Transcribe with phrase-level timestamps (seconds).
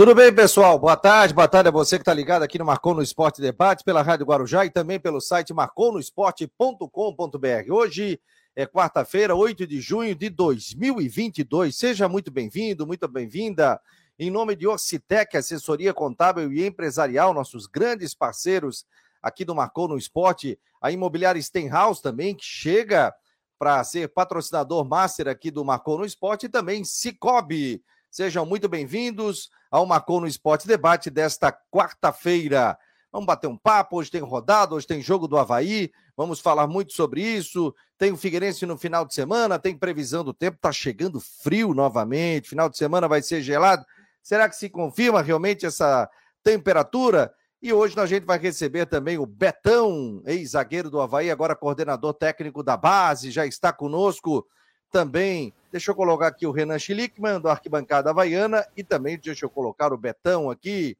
[0.00, 0.78] Tudo bem, pessoal?
[0.78, 3.84] Boa tarde, boa tarde a você que está ligado aqui no Marcou no Esporte Debate,
[3.84, 7.70] pela Rádio Guarujá e também pelo site marconosport.com.br.
[7.70, 8.18] Hoje
[8.56, 11.76] é quarta-feira, 8 de junho de 2022.
[11.76, 13.78] Seja muito bem-vindo, muito bem-vinda.
[14.18, 18.86] Em nome de Ocitec, assessoria contábil e empresarial, nossos grandes parceiros
[19.22, 23.14] aqui do Marcou no Esporte, a Imobiliária Stenhouse também, que chega
[23.58, 27.82] para ser patrocinador master aqui do Marcou no Esporte, e também Cicobi.
[28.10, 32.76] Sejam muito bem-vindos ao Marcou no Esporte Debate desta quarta-feira.
[33.12, 36.92] Vamos bater um papo, hoje tem rodada, hoje tem jogo do Havaí, vamos falar muito
[36.92, 37.72] sobre isso.
[37.96, 42.48] Tem o Figueirense no final de semana, tem previsão do tempo, tá chegando frio novamente,
[42.48, 43.86] final de semana vai ser gelado.
[44.20, 46.10] Será que se confirma realmente essa
[46.42, 47.32] temperatura?
[47.62, 52.60] E hoje a gente vai receber também o Betão, ex-zagueiro do Havaí, agora coordenador técnico
[52.60, 54.44] da base, já está conosco
[54.90, 55.54] também.
[55.70, 59.92] Deixa eu colocar aqui o Renan Schlickman, do Arquibancada Havaiana, e também deixa eu colocar
[59.92, 60.96] o Betão aqui.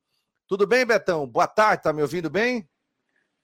[0.47, 1.27] Tudo bem, Betão?
[1.27, 2.69] Boa tarde, tá me ouvindo bem?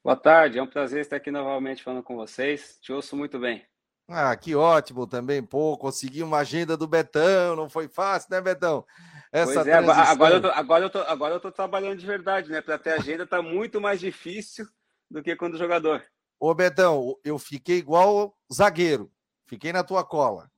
[0.02, 2.78] Boa tarde, é um prazer estar aqui novamente falando com vocês.
[2.80, 3.66] Te ouço muito bem.
[4.08, 8.84] Ah, que ótimo também, pô, consegui uma agenda do Betão, não foi fácil, né, Betão?
[9.32, 12.60] Essa é, agora eu, tô, agora, eu tô, agora eu tô trabalhando de verdade, né?
[12.60, 14.66] Para ter agenda tá muito mais difícil
[15.10, 16.04] do que quando jogador.
[16.38, 19.10] Ô, Betão, eu fiquei igual zagueiro.
[19.46, 20.50] Fiquei na tua cola.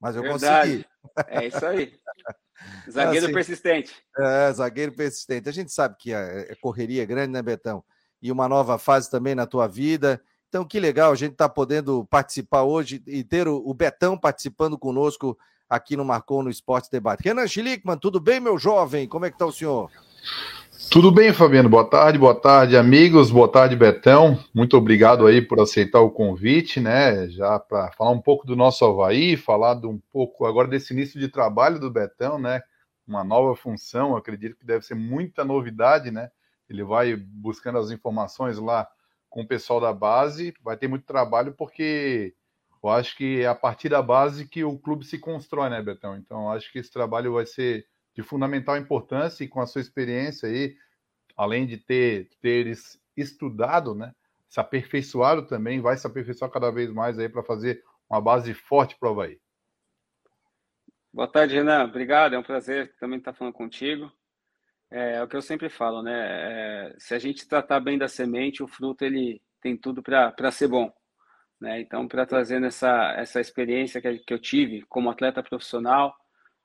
[0.00, 0.84] Mas eu Verdade.
[0.84, 0.86] consegui.
[1.28, 1.94] É isso aí.
[2.90, 3.94] Zagueiro assim, persistente.
[4.16, 5.48] É, zagueiro persistente.
[5.48, 7.84] A gente sabe que a, a correria é grande, né, Betão?
[8.20, 10.22] E uma nova fase também na tua vida.
[10.48, 14.18] Então, que legal a gente estar tá podendo participar hoje e ter o, o, Betão
[14.18, 15.36] participando conosco
[15.68, 17.24] aqui no Marcou no Esporte Debate.
[17.24, 19.08] Renan Schlickman, tudo bem, meu jovem?
[19.08, 19.90] Como é que está o senhor?
[20.90, 21.68] Tudo bem, Fabiano?
[21.68, 24.38] Boa tarde, boa tarde, amigos, boa tarde, Betão.
[24.54, 27.28] Muito obrigado aí por aceitar o convite, né?
[27.28, 31.28] Já para falar um pouco do nosso Havaí, falar um pouco agora desse início de
[31.28, 32.62] trabalho do Betão, né?
[33.06, 36.30] Uma nova função, acredito que deve ser muita novidade, né?
[36.68, 38.86] Ele vai buscando as informações lá
[39.30, 42.34] com o pessoal da base, vai ter muito trabalho porque
[42.82, 46.16] eu acho que é a partir da base que o clube se constrói, né, Betão?
[46.16, 50.48] Então, acho que esse trabalho vai ser de fundamental importância e com a sua experiência
[50.48, 50.76] aí,
[51.36, 52.72] além de ter, ter
[53.16, 54.14] estudado, né,
[54.48, 58.96] se aperfeiçoado também, vai se aperfeiçoar cada vez mais aí para fazer uma base forte
[58.98, 59.40] para o Havaí.
[61.12, 61.84] Boa tarde, Renan.
[61.84, 64.12] Obrigado, é um prazer também estar falando contigo.
[64.90, 66.12] É, é o que eu sempre falo, né?
[66.12, 70.68] É, se a gente tratar bem da semente, o fruto ele tem tudo para ser
[70.68, 70.92] bom.
[71.58, 71.80] Né?
[71.80, 76.14] Então, para trazer essa, essa experiência que, que eu tive como atleta profissional,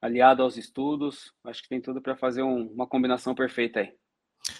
[0.02, 1.34] aliado aos estudos.
[1.44, 3.92] Acho que tem tudo para fazer um, uma combinação perfeita aí.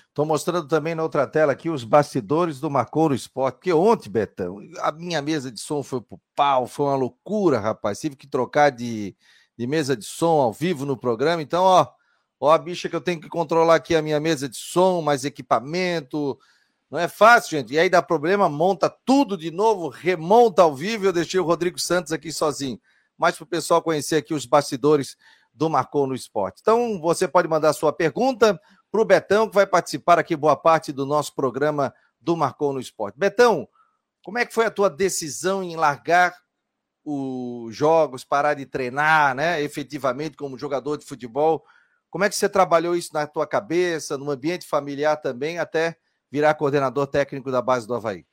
[0.10, 4.58] Estou mostrando também na outra tela aqui os bastidores do Macoro Esporte, porque ontem, Betão,
[4.80, 8.00] a minha mesa de som foi pro pau, foi uma loucura, rapaz.
[8.00, 9.16] Tive que trocar de,
[9.56, 11.42] de mesa de som ao vivo no programa.
[11.42, 11.88] Então, ó,
[12.40, 15.24] ó a bicha que eu tenho que controlar aqui a minha mesa de som, mais
[15.24, 16.38] equipamento.
[16.90, 17.74] Não é fácil, gente.
[17.74, 21.06] E aí dá problema, monta tudo de novo, remonta ao vivo.
[21.06, 22.80] Eu deixei o Rodrigo Santos aqui sozinho
[23.18, 25.18] mas para o pessoal conhecer aqui os bastidores
[25.54, 26.60] do Marcou no Esporte.
[26.62, 28.60] Então, você pode mandar sua pergunta
[28.92, 32.80] para o Betão, que vai participar aqui boa parte do nosso programa do Marcou no
[32.80, 33.18] Esporte.
[33.18, 33.68] Betão,
[34.24, 36.36] como é que foi a tua decisão em largar
[37.04, 41.64] os jogos, parar de treinar, né, efetivamente como jogador de futebol?
[42.10, 45.98] Como é que você trabalhou isso na tua cabeça, no ambiente familiar também, até
[46.30, 48.26] virar coordenador técnico da base do Havaí?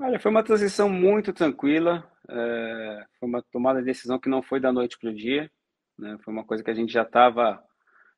[0.00, 2.08] Olha, foi uma transição muito tranquila.
[2.30, 5.50] É, foi uma tomada de decisão que não foi da noite para o dia,
[5.98, 6.18] né?
[6.22, 7.62] Foi uma coisa que a gente já estava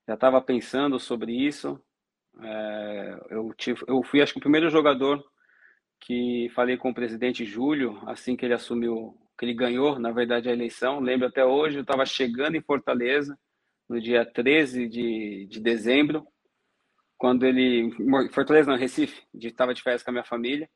[0.09, 1.81] já tava pensando sobre isso.
[2.43, 5.23] É, eu, tive, eu fui, acho que, o primeiro jogador
[6.01, 10.49] que falei com o presidente Júlio, assim que ele assumiu, que ele ganhou, na verdade,
[10.49, 10.99] a eleição.
[10.99, 13.39] Lembro até hoje, eu estava chegando em Fortaleza,
[13.89, 16.27] no dia 13 de, de dezembro,
[17.17, 17.91] quando ele.
[18.33, 20.69] Fortaleza, não, Recife, estava de férias com a minha família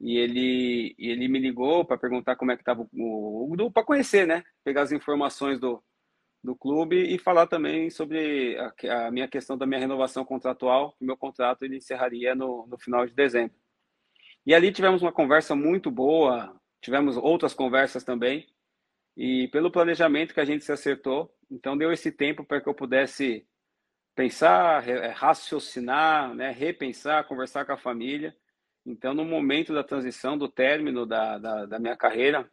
[0.00, 4.26] e ele, ele me ligou para perguntar como é que estava o, o para conhecer,
[4.26, 4.44] né?
[4.62, 5.82] Pegar as informações do,
[6.44, 11.04] do clube e falar também sobre a, a, minha questão da minha renovação contratual, que
[11.04, 13.56] meu contrato ele encerraria no, no final de dezembro.
[14.44, 18.46] E ali tivemos uma conversa muito boa, tivemos outras conversas também,
[19.16, 22.74] e pelo planejamento que a gente se acertou, então deu esse tempo para que eu
[22.74, 23.46] pudesse
[24.14, 24.84] pensar,
[25.14, 28.36] raciocinar, né, repensar, conversar com a família
[28.86, 32.48] então, no momento da transição, do término da, da, da, minha carreira,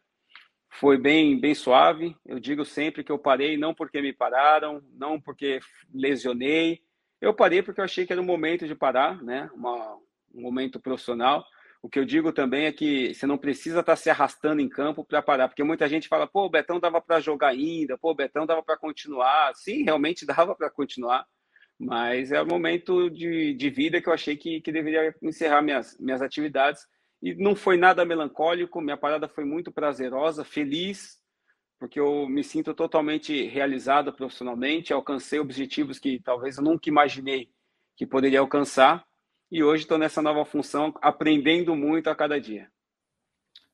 [0.68, 2.16] foi bem, bem suave.
[2.26, 5.60] Eu digo sempre que eu parei não porque me pararam, não porque
[5.92, 6.80] lesionei.
[7.20, 9.48] Eu parei porque eu achei que era o momento de parar, né?
[9.54, 9.94] Uma,
[10.34, 11.44] um momento profissional.
[11.80, 15.04] O que eu digo também é que você não precisa estar se arrastando em campo
[15.04, 18.14] para parar, porque muita gente fala, pô, o Betão dava para jogar ainda, pô, o
[18.14, 19.54] Betão dava para continuar.
[19.54, 21.26] Sim, realmente dava para continuar,
[21.78, 25.98] Mas é o momento de, de vida que eu achei que, que deveria encerrar minhas,
[25.98, 26.86] minhas atividades.
[27.22, 31.18] E não foi nada melancólico, minha parada foi muito prazerosa, feliz,
[31.78, 37.50] porque eu me sinto totalmente realizado profissionalmente, alcancei objetivos que talvez eu nunca imaginei
[37.96, 39.04] que poderia alcançar.
[39.50, 42.68] E hoje estou nessa nova função, aprendendo muito a cada dia.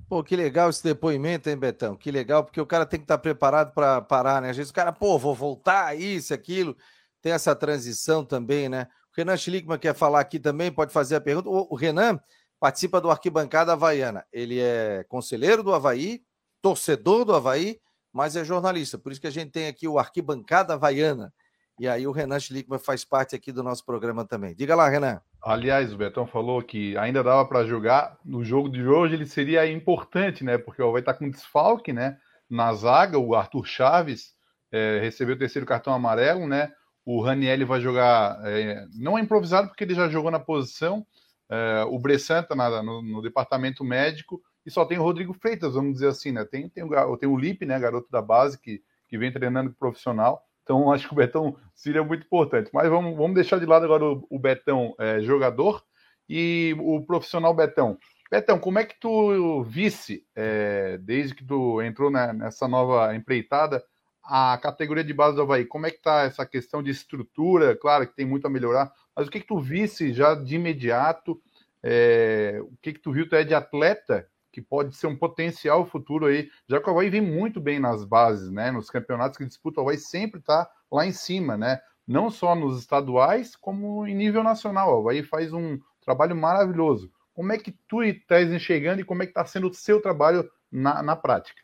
[0.09, 1.97] Pô, que legal esse depoimento, hein, Betão?
[1.97, 4.51] Que legal, porque o cara tem que estar preparado para parar, né?
[4.51, 6.77] Às vezes o cara, pô, vou voltar, isso, aquilo.
[7.23, 8.87] Tem essa transição também, né?
[9.13, 11.49] O Renan Schlickman quer falar aqui também, pode fazer a pergunta.
[11.49, 12.19] O Renan
[12.59, 14.25] participa do Arquibancada Havaiana.
[14.33, 16.23] Ele é conselheiro do Havaí,
[16.63, 17.81] torcedor do Havaí,
[18.13, 18.99] mas é jornalista.
[18.99, 21.33] Por isso que a gente tem aqui o Arquibancada Havaiana.
[21.79, 24.55] E aí o Renan Schlickman faz parte aqui do nosso programa também.
[24.55, 25.21] Diga lá, Renan.
[25.43, 28.19] Aliás, o Betão falou que ainda dava para jogar.
[28.23, 30.59] No jogo de hoje ele seria importante, né?
[30.59, 32.19] Porque vai estar com desfalque, né?
[32.51, 34.35] Na zaga, o Arthur Chaves
[34.71, 36.71] é, recebeu o terceiro cartão amarelo, né?
[37.05, 41.07] O Raniel vai jogar, é, não é improvisado porque ele já jogou na posição.
[41.49, 45.95] É, o Bressan está no, no, departamento médico e só tem o Rodrigo Freitas, vamos
[45.95, 46.45] dizer assim, né?
[46.45, 47.79] Tem, tem, o, tem o Lipe, né?
[47.79, 50.45] Garoto da base que, que vem treinando profissional.
[50.63, 52.71] Então, acho que o Betão seria muito importante.
[52.73, 55.83] Mas vamos, vamos deixar de lado agora o, o Betão é, jogador
[56.29, 57.99] e o profissional Betão.
[58.31, 63.83] Betão, como é que tu visse, é, desde que tu entrou na, nessa nova empreitada,
[64.23, 65.65] a categoria de base do Havaí?
[65.65, 67.77] Como é que tá essa questão de estrutura?
[67.77, 71.41] Claro que tem muito a melhorar, mas o que, que tu visse já de imediato?
[71.83, 73.29] É, o que, que tu viu?
[73.29, 77.09] Tu é de atleta que pode ser um potencial futuro aí, já que o Havaí
[77.09, 78.71] vem muito bem nas bases, né?
[78.71, 81.81] Nos campeonatos que disputa, o Havaí sempre está lá em cima, né?
[82.07, 84.93] Não só nos estaduais, como em nível nacional.
[84.93, 87.11] O Havaí faz um trabalho maravilhoso.
[87.33, 90.51] Como é que tu estás enxergando e como é que está sendo o seu trabalho
[90.71, 91.63] na, na prática?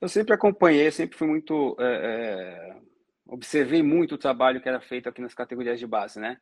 [0.00, 1.76] Eu sempre acompanhei, sempre fui muito.
[1.80, 2.80] É, é,
[3.26, 6.38] observei muito o trabalho que era feito aqui nas categorias de base, né?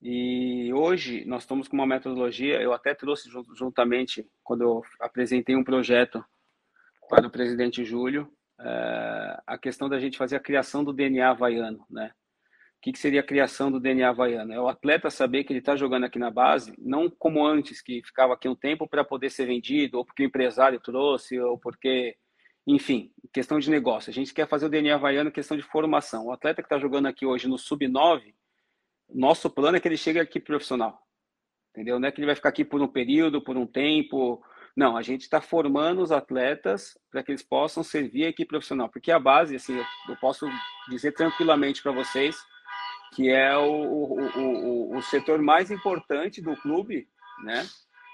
[0.00, 5.62] E hoje nós estamos com uma metodologia, eu até trouxe juntamente, quando eu apresentei um
[5.62, 6.24] projeto
[7.08, 8.28] para o presidente Júlio,
[8.60, 12.12] é, a questão da gente fazer a criação do DNA havaiano, né?
[12.78, 14.52] O que, que seria a criação do DNA havaiano?
[14.52, 18.02] É o atleta saber que ele está jogando aqui na base, não como antes, que
[18.04, 22.16] ficava aqui um tempo para poder ser vendido, ou porque o empresário trouxe, ou porque,
[22.66, 24.10] enfim, questão de negócio.
[24.10, 26.26] A gente quer fazer o DNA havaiano questão de formação.
[26.26, 28.34] O atleta que está jogando aqui hoje no Sub-9,
[29.08, 31.00] nosso plano é que ele chegue aqui profissional.
[31.70, 31.98] Entendeu?
[31.98, 34.42] Não é que ele vai ficar aqui por um período, por um tempo.
[34.76, 38.88] Não, a gente está formando os atletas para que eles possam servir a equipe profissional.
[38.88, 39.76] Porque a base, assim,
[40.08, 40.46] eu, posso
[40.88, 42.36] dizer tranquilamente para vocês
[43.14, 47.06] que é o, o, o, o, setor mais importante do clube,
[47.44, 47.66] né?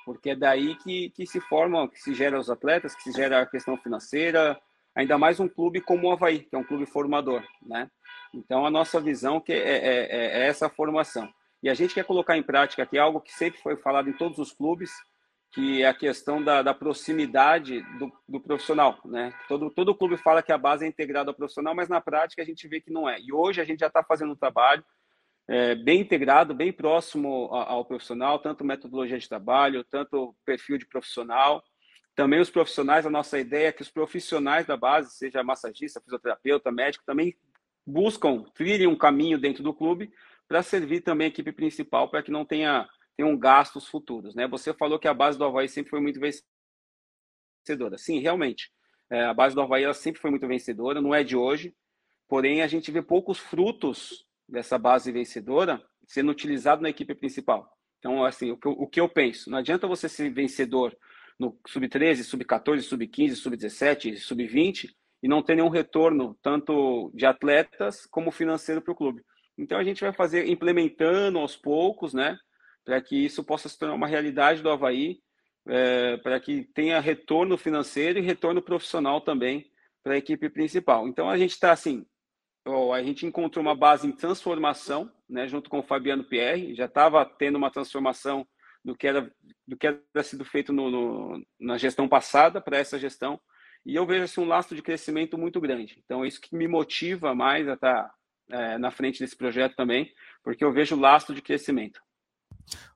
[0.08, 3.43] Porque é daí que, que se formam, que se gera os atletas, que se gera
[3.43, 4.58] a questão financeira,
[4.94, 7.90] ainda mais um clube como o Havaí, que é um clube formador, né?
[8.32, 11.31] Então, a nossa visão que é, é, é, é essa formação.
[11.62, 14.38] E a gente quer colocar em prática aqui algo que sempre foi falado em todos
[14.38, 14.90] os clubes,
[15.52, 18.99] que é a questão da, da proximidade do, do, profissional.
[19.05, 19.34] Né?
[19.46, 22.46] Todo, todo clube fala que a base é integrada ao profissional, mas na prática a
[22.46, 23.20] gente vê que não é.
[23.20, 24.82] E hoje a gente já está fazendo um trabalho
[25.48, 31.62] é, bem integrado, bem próximo ao, profissional, tanto metodologia de trabalho, tanto perfil de profissional.
[32.14, 36.70] Também os profissionais, a nossa ideia é que os profissionais da base, seja massagista, fisioterapeuta,
[36.70, 37.34] médico, também
[37.86, 40.12] buscam, trilhem um caminho dentro do clube
[40.46, 42.86] para servir também a equipe principal para que não tenha
[43.17, 44.34] tenham gastos futuros.
[44.36, 44.46] Né?
[44.46, 47.98] Você falou que a base do Havaí sempre foi muito vencedora.
[47.98, 48.70] Sim, realmente.
[49.10, 51.74] É, a base do Havaí ela sempre foi muito vencedora, não é de hoje.
[52.28, 57.70] Porém, a gente vê poucos frutos dessa base vencedora sendo utilizado na equipe principal.
[57.98, 60.96] Então, assim, o que eu, o que eu penso, não adianta você ser vencedor
[61.38, 64.88] no sub-13, sub-14, sub-15, sub-17, sub-20
[65.22, 69.22] e não ter nenhum retorno, tanto de atletas como financeiro para o clube.
[69.56, 72.38] Então a gente vai fazer, implementando aos poucos, né,
[72.84, 75.20] para que isso possa se tornar uma realidade do Havaí,
[75.67, 79.70] é, para que tenha retorno financeiro e retorno profissional também
[80.02, 81.06] para a equipe principal.
[81.08, 82.06] Então a gente está assim,
[82.94, 87.24] a gente encontrou uma base em transformação, né, junto com o Fabiano Pierre, já estava
[87.24, 88.46] tendo uma transformação
[88.84, 89.32] do que era
[89.67, 93.41] do que era sido feito no, no na gestão passada para essa gestão
[93.84, 96.03] e eu vejo assim, um lastro de crescimento muito grande.
[96.05, 98.12] Então, é isso que me motiva mais a estar
[98.50, 100.12] é, na frente desse projeto também,
[100.43, 102.00] porque eu vejo lastro de crescimento.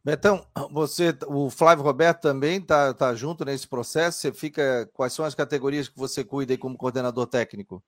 [0.04, 4.20] Betão, você, o Flávio Roberto também está tá junto nesse processo.
[4.20, 4.86] Você fica.
[4.92, 7.82] Quais são as categorias que você cuida aí como coordenador técnico?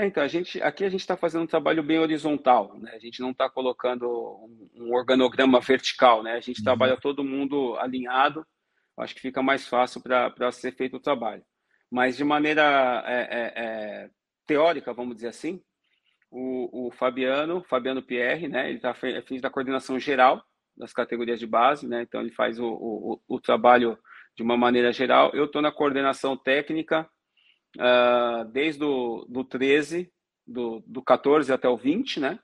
[0.00, 2.92] É, então, a gente, aqui a gente está fazendo um trabalho bem horizontal, né?
[2.94, 6.32] A gente não está colocando um, um, organograma vertical, né?
[6.32, 6.64] A gente uhum.
[6.64, 8.46] trabalha todo mundo alinhado.
[8.98, 11.42] Acho que fica mais fácil para ser feito o trabalho
[11.90, 14.10] mas de maneira é, é, é,
[14.46, 15.60] teórica, vamos dizer assim,
[16.30, 18.68] o, o Fabiano, Fabiano Pierre, né?
[18.68, 20.42] Ele está frente da coordenação geral
[20.76, 22.02] das categorias de base, né?
[22.02, 23.98] Então ele faz o, o, o trabalho
[24.36, 25.32] de uma maneira geral.
[25.34, 27.10] Eu estou na coordenação técnica
[27.78, 30.12] uh, desde o do 13,
[30.46, 32.38] do, do 14 até o 20, né?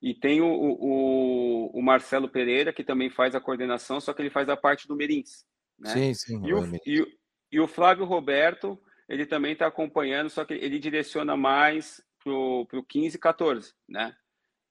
[0.00, 4.30] E tem o, o, o, Marcelo Pereira, que também faz a coordenação, só que ele
[4.30, 5.44] faz a parte do Merins.
[5.78, 5.90] Né?
[5.90, 6.44] Sim, sim.
[6.44, 7.18] E o, e,
[7.52, 8.76] e o Flávio Roberto,
[9.08, 14.14] ele também está acompanhando, só que ele direciona mais para o 15 e 14, né?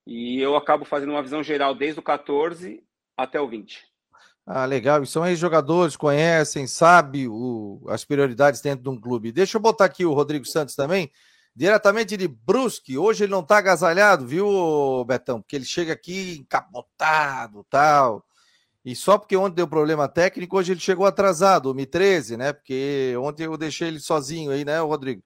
[0.06, 2.84] E eu acabo fazendo uma visão geral desde o 14
[3.16, 3.86] até o 20.
[4.46, 5.02] Ah, legal.
[5.02, 7.28] E são aí jogadores, conhecem, sabem
[7.88, 9.32] as prioridades dentro de um clube.
[9.32, 11.10] Deixa eu botar aqui o Rodrigo Santos também,
[11.54, 12.98] diretamente de Brusque.
[12.98, 15.40] Hoje ele não está agasalhado, viu, Betão?
[15.40, 18.24] Porque ele chega aqui encapotado tal.
[18.84, 22.52] E só porque ontem deu problema técnico, hoje ele chegou atrasado, o Mi13, né?
[22.52, 25.22] Porque ontem eu deixei ele sozinho aí, né, Rodrigo?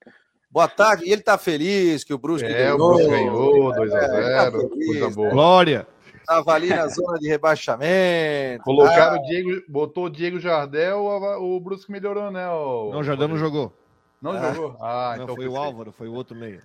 [0.50, 1.06] Boa tarde.
[1.06, 2.76] E ele tá feliz que o Brusque é, ganhou.
[2.76, 4.14] O Brusque ganhou 2x0.
[4.14, 5.30] É, tá coisa boa.
[5.30, 5.88] Glória.
[6.26, 8.64] Tava ali na zona de rebaixamento.
[8.64, 10.98] Colocaram o Diego, botou o Diego Jardel,
[11.40, 12.48] o Brusque melhorou, né?
[12.48, 12.90] O...
[12.92, 13.72] Não, o Jardel não jogou.
[14.20, 14.52] Não ah.
[14.52, 14.76] jogou?
[14.80, 16.60] Ah, não, então foi o Álvaro, foi o outro meio.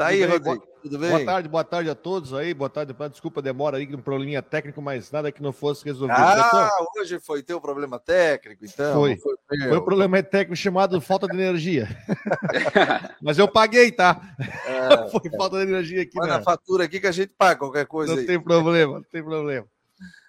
[0.00, 0.66] Tá aí, Rodrigo.
[0.80, 1.10] Tudo bem?
[1.10, 2.54] Boa tarde, boa tarde a todos aí.
[2.54, 6.16] Boa tarde, desculpa a demora aí, um probleminha técnico, mas nada que não fosse resolvido.
[6.18, 8.94] Ah, hoje foi teu problema técnico, então.
[8.94, 9.18] Foi.
[9.18, 11.86] Foi, foi um problema técnico chamado falta de energia.
[13.20, 14.18] mas eu paguei, tá?
[14.66, 16.16] É, foi falta de energia aqui.
[16.16, 18.14] Manda a fatura aqui que a gente paga qualquer coisa.
[18.14, 18.26] Não aí.
[18.26, 19.66] tem problema, não tem problema.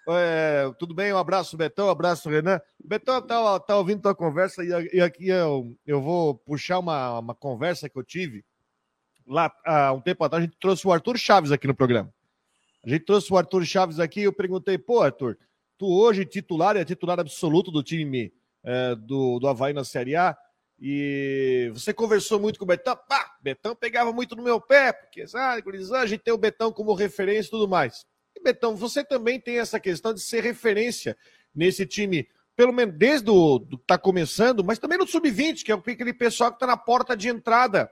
[0.09, 1.13] É, tudo bem?
[1.13, 2.59] Um abraço, Betão, um abraço, Renan.
[2.83, 7.33] Betão tá, tá ouvindo tua conversa e, e aqui eu, eu vou puxar uma, uma
[7.33, 8.43] conversa que eu tive
[9.31, 12.13] lá há um tempo atrás, a gente trouxe o Arthur Chaves aqui no programa.
[12.85, 15.37] A gente trouxe o Arthur Chaves aqui e eu perguntei, pô, Arthur,
[15.77, 18.33] tu hoje titular, é titular absoluto do time
[18.63, 20.35] é, do, do Havaí na Série A,
[20.79, 25.25] e você conversou muito com o Betão, pá, Betão pegava muito no meu pé, porque
[25.27, 25.63] sabe,
[25.95, 28.05] a gente tem o Betão como referência e tudo mais.
[28.35, 31.15] E Betão, você também tem essa questão de ser referência
[31.53, 35.75] nesse time, pelo menos desde o do, tá começando, mas também no sub-20, que é
[35.75, 37.89] aquele pessoal que está na porta de entrada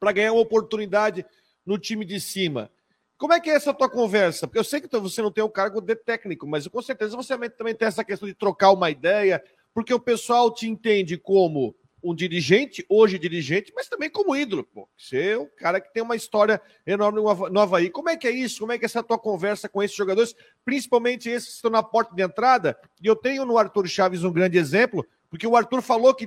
[0.00, 1.24] para ganhar uma oportunidade
[1.64, 2.70] no time de cima.
[3.18, 4.46] Como é que é essa tua conversa?
[4.46, 7.36] Porque eu sei que você não tem o cargo de técnico, mas com certeza você
[7.50, 12.14] também tem essa questão de trocar uma ideia, porque o pessoal te entende como um
[12.14, 14.64] dirigente, hoje dirigente, mas também como ídolo.
[14.64, 14.88] Pô.
[14.96, 17.90] Você é um cara que tem uma história enorme no Havaí.
[17.90, 18.60] Como é que é isso?
[18.60, 21.82] Como é que é essa tua conversa com esses jogadores, principalmente esses que estão na
[21.82, 22.74] porta de entrada?
[23.02, 26.26] E eu tenho no Arthur Chaves um grande exemplo, porque o Arthur falou que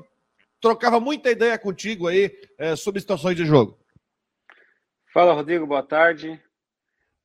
[0.63, 3.77] trocava muita ideia contigo aí é, sobre situações de jogo.
[5.13, 6.41] Fala, Rodrigo, boa tarde.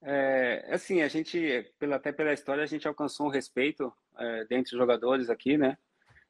[0.03, 4.79] É, assim, a gente, até pela história, a gente alcançou um respeito é, dentre os
[4.79, 5.79] jogadores aqui, né?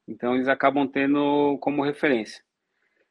[0.07, 2.43] Então, eles acabam tendo como referência.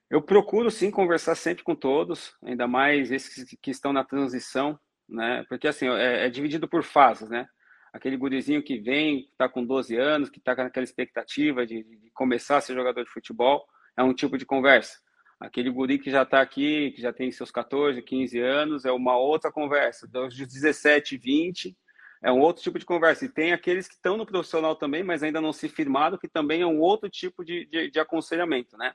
[0.08, 4.78] Eu procuro, sim, conversar sempre com todos, ainda mais esses que estão na transição,
[5.08, 5.44] né?
[5.48, 7.48] Porque, assim, é, é dividido por fases, né?
[7.92, 12.10] Aquele gurizinho que vem, está com 12 anos, que está com aquela expectativa de, de
[12.14, 13.66] começar a ser jogador de futebol
[13.98, 14.96] é um tipo de conversa.
[15.40, 19.16] Aquele guri que já está aqui, que já tem seus 14, 15 anos, é uma
[19.16, 20.06] outra conversa.
[20.06, 21.76] Dos 17, 20,
[22.22, 23.24] é um outro tipo de conversa.
[23.24, 26.62] E tem aqueles que estão no profissional também, mas ainda não se firmaram, que também
[26.62, 28.94] é um outro tipo de, de, de aconselhamento, né?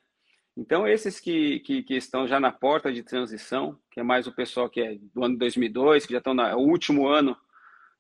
[0.55, 4.35] Então, esses que, que, que, estão já na porta de transição, que é mais o
[4.35, 7.35] pessoal que é do ano 2002, que já estão no é último ano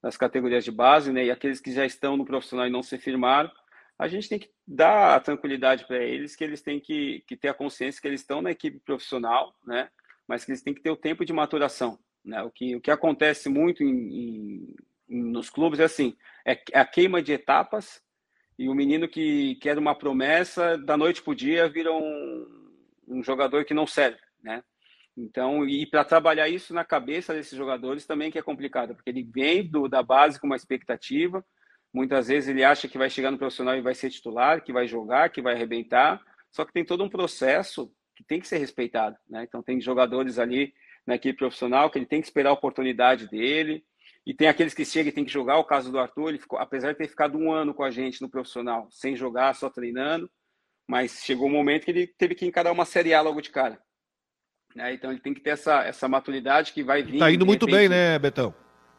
[0.01, 1.25] das categorias de base, né?
[1.25, 3.49] E aqueles que já estão no profissional e não se firmaram,
[3.97, 7.49] a gente tem que dar a tranquilidade para eles que eles têm que, que ter
[7.49, 9.89] a consciência que eles estão na equipe profissional, né?
[10.27, 12.41] Mas que eles têm que ter o tempo de maturação, né?
[12.43, 14.75] O que, o que acontece muito em,
[15.09, 18.01] em, nos clubes é assim, é, é a queima de etapas
[18.57, 22.71] e o menino que, que era uma promessa, da noite para o dia, vira um,
[23.07, 24.63] um jogador que não serve, né?
[25.15, 29.23] Então, e para trabalhar isso na cabeça desses jogadores também que é complicado, porque ele
[29.23, 31.45] vem do, da base com uma expectativa,
[31.93, 34.87] Muitas vezes ele acha que vai chegar no profissional e vai ser titular, que vai
[34.87, 36.19] jogar, que vai arrebentar.
[36.51, 39.15] Só que tem todo um processo que tem que ser respeitado.
[39.29, 39.43] Né?
[39.43, 40.73] Então, tem jogadores ali
[41.05, 43.83] na equipe profissional que ele tem que esperar a oportunidade dele.
[44.25, 45.57] E tem aqueles que chegam e tem que jogar.
[45.57, 48.21] O caso do Arthur, ele ficou, apesar de ter ficado um ano com a gente
[48.21, 50.29] no profissional, sem jogar, só treinando,
[50.87, 53.79] mas chegou um momento que ele teve que encarar uma Série A logo de cara.
[54.75, 54.93] Né?
[54.93, 57.19] Então ele tem que ter essa, essa maturidade que vai vir.
[57.19, 58.53] Tá indo muito repente, bem, né, Betão?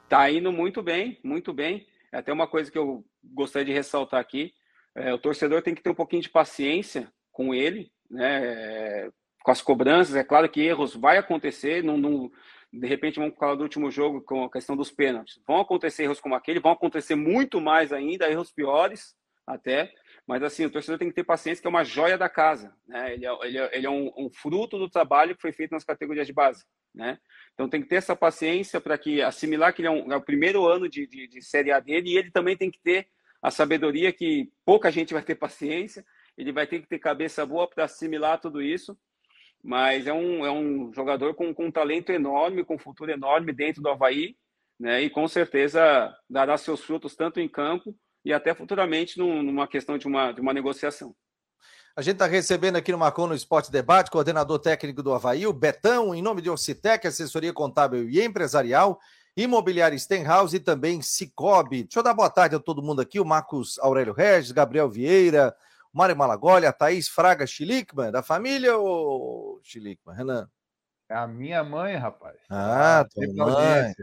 [0.09, 1.87] Tá indo muito bem, muito bem.
[2.14, 4.54] É até uma coisa que eu gostaria de ressaltar aqui:
[4.94, 9.11] é, o torcedor tem que ter um pouquinho de paciência com ele, né?
[9.42, 10.14] com as cobranças.
[10.14, 12.30] É claro que erros vai acontecer, não, não,
[12.73, 15.40] de repente vamos falar do último jogo com a questão dos pênaltis.
[15.44, 19.92] Vão acontecer erros como aquele, vão acontecer muito mais ainda, erros piores até.
[20.26, 22.75] Mas assim, o torcedor tem que ter paciência, que é uma joia da casa.
[22.87, 23.14] Né?
[23.14, 25.85] Ele é, ele é, ele é um, um fruto do trabalho que foi feito nas
[25.85, 26.64] categorias de base.
[26.95, 27.19] né?
[27.52, 30.23] Então tem que ter essa paciência para que assimilar que ele é, um, é o
[30.23, 33.09] primeiro ano de, de, de, Série A dele e ele também tem que ter
[33.43, 36.04] a sabedoria que pouca gente vai ter paciência,
[36.37, 38.97] ele vai ter que ter cabeça boa para assimilar tudo isso,
[39.62, 43.52] mas é um, é um jogador com, com um talento enorme, com um futuro enorme
[43.52, 44.37] dentro do Havaí,
[44.81, 45.02] né?
[45.02, 50.07] E com certeza dará seus frutos tanto em campo e até futuramente numa questão de
[50.07, 51.14] uma, de uma negociação.
[51.97, 55.52] A gente está recebendo aqui no Marcon no Esporte Debate, coordenador técnico do Havaí, o
[55.52, 58.99] Betão, em nome de Orcitec, assessoria contábil e empresarial,
[59.37, 61.85] Imobiliária Stenhouse e também Cicobi.
[61.85, 65.54] Deixa eu dar boa tarde a todo mundo aqui, o Marcos Aurélio Regis, Gabriel Vieira,
[65.93, 70.50] Mário Malagoli, a Thaís Fraga Schlickman, da família ou Schlickman, Renan?
[71.09, 72.37] É a minha mãe, rapaz.
[72.49, 73.95] Ah, tua mãe.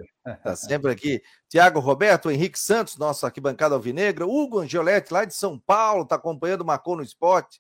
[0.44, 1.22] Tá sempre aqui.
[1.50, 4.26] Tiago Roberto, Henrique Santos, nosso arquibancada alvinegra.
[4.26, 7.60] Hugo Angioletti, lá de São Paulo, está acompanhando o Marcou no Esporte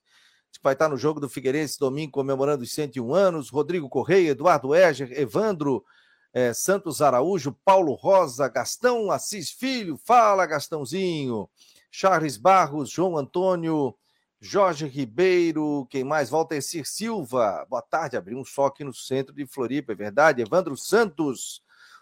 [0.52, 3.50] que vai estar no jogo do Figueirense domingo, comemorando os 101 anos.
[3.50, 5.84] Rodrigo Correia, Eduardo Eger, Evandro
[6.34, 11.50] eh, Santos Araújo, Paulo Rosa, Gastão Assis Filho, fala Gastãozinho,
[11.90, 13.96] Charles Barros, João Antônio,
[14.44, 16.32] Jorge Ribeiro, quem mais?
[16.32, 20.42] Valtecir Silva, boa tarde, abriu um sol aqui no centro de Floripa, é verdade?
[20.42, 21.62] Evandro Santos,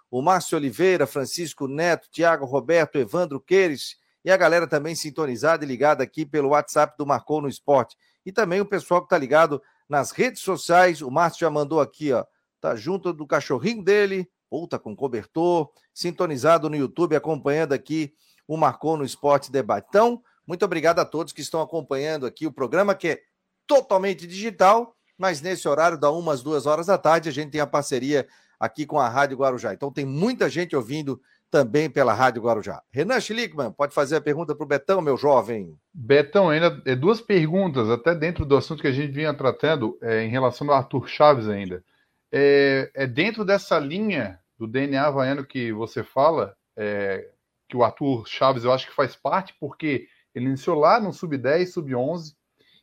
[0.10, 5.68] o Márcio Oliveira, Francisco Neto, Tiago Roberto, Evandro Queires, e a galera também sintonizada e
[5.68, 9.62] ligada aqui pelo WhatsApp do Marcou no Esporte e também o pessoal que está ligado
[9.90, 11.02] nas redes sociais.
[11.02, 12.24] O Márcio já mandou aqui, ó.
[12.62, 18.14] Tá junto do cachorrinho dele, puta com cobertor, sintonizado no YouTube, acompanhando aqui
[18.48, 19.88] o Marcou no Esporte Debate.
[19.90, 23.22] Então, muito obrigado a todos que estão acompanhando aqui o programa, que é
[23.68, 27.68] totalmente digital, mas nesse horário, da umas duas horas da tarde, a gente tem a
[27.68, 28.28] parceria
[28.60, 29.76] aqui com a Rádio Guarujá.
[29.76, 32.82] Então, tem muita gente ouvindo também pela Rádio Guarujá.
[32.90, 35.78] Renan Schlickman, pode fazer a pergunta para o Betão, meu jovem.
[35.94, 40.24] Betão, ainda é duas perguntas, até dentro do assunto que a gente vinha tratando, é,
[40.24, 41.84] em relação ao Arthur Chaves ainda.
[42.32, 47.30] É, é, dentro dessa linha do DNA havaiano que você fala, é,
[47.68, 51.68] que o Arthur Chaves eu acho que faz parte, porque ele iniciou lá no Sub-10,
[51.68, 52.36] Sub-11,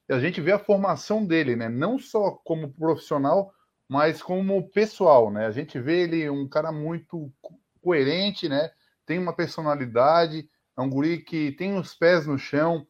[0.09, 1.69] e a gente vê a formação dele, né?
[1.69, 3.53] Não só como profissional,
[3.89, 5.47] mas como pessoal, né?
[5.47, 7.33] A gente vê ele um cara muito
[7.81, 8.71] coerente, né?
[9.05, 12.87] Tem uma personalidade, é um guri que tem os pés no chão.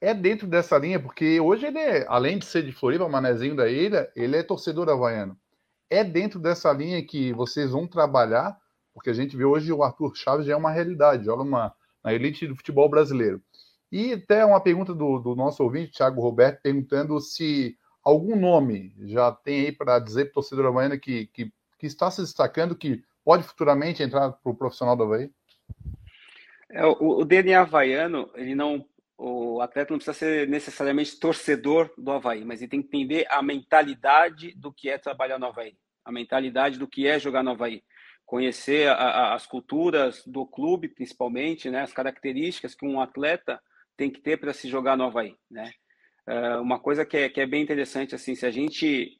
[0.00, 3.68] É dentro dessa linha, porque hoje ele é, além de ser de Floripa, manezinho da
[3.68, 5.38] ilha, ele é torcedor havaiano.
[5.88, 8.56] É dentro dessa linha que vocês vão trabalhar,
[8.92, 12.12] porque a gente vê hoje o Arthur Chaves já é uma realidade, joga uma, na
[12.12, 13.42] elite do futebol brasileiro.
[13.90, 19.32] E até uma pergunta do, do nosso ouvinte, Thiago Roberto, perguntando se algum nome já
[19.32, 23.02] tem aí para dizer para o torcedor havaiano que, que, que está se destacando, que
[23.24, 25.30] pode futuramente entrar para o profissional do Havaí?
[26.70, 28.84] É, o, o DNA havaiano, ele não.
[29.18, 33.40] O atleta não precisa ser necessariamente torcedor do Havaí, mas ele tem que entender a
[33.40, 37.82] mentalidade do que é trabalhar no Havaí, a mentalidade do que é jogar no Havaí.
[38.26, 43.58] Conhecer a, a, as culturas do clube, principalmente, né, as características que um atleta
[43.96, 45.34] tem que ter para se jogar no Havaí.
[45.50, 45.70] Né?
[46.28, 49.18] Uh, uma coisa que é, que é bem interessante, assim, se a gente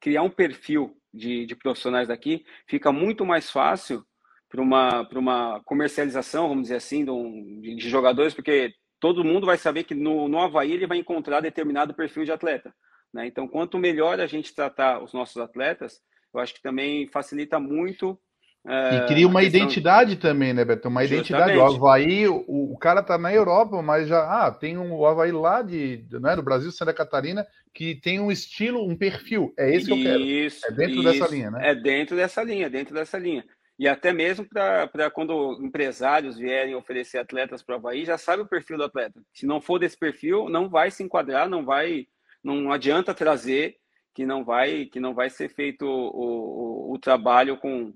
[0.00, 4.04] criar um perfil de, de profissionais daqui, fica muito mais fácil
[4.48, 9.84] para uma, uma comercialização, vamos dizer assim, de, de, jogadores, porque todo mundo vai saber
[9.84, 12.74] que no, no Havaí ele vai encontrar determinado perfil de atleta.
[13.12, 13.26] Né?
[13.26, 16.00] Então, quanto melhor a gente tratar os nossos atletas,
[16.34, 18.18] eu acho que também facilita muito
[18.64, 20.86] e é, cria uma identidade também, né, Beto?
[20.88, 21.32] Uma Justamente.
[21.32, 21.58] identidade.
[21.58, 25.32] O Havaí, o, o, cara tá na Europa, mas já ah, tem um o Havaí
[25.32, 27.44] lá de, né, do Brasil, Santa Catarina,
[27.74, 29.52] que tem um estilo, um perfil.
[29.58, 30.20] É esse que eu quero.
[30.20, 31.02] Isso, é dentro isso.
[31.02, 31.70] dessa linha, né?
[31.70, 33.44] É dentro dessa linha, dentro dessa linha.
[33.76, 38.48] E até mesmo para quando empresários vierem oferecer atletas para o Havaí, já sabe o
[38.48, 39.20] perfil do atleta.
[39.34, 42.06] Se não for desse perfil, não vai se enquadrar, não vai,
[42.44, 43.74] não adianta trazer,
[44.14, 47.92] que não vai, que não vai ser feito o, o, o trabalho com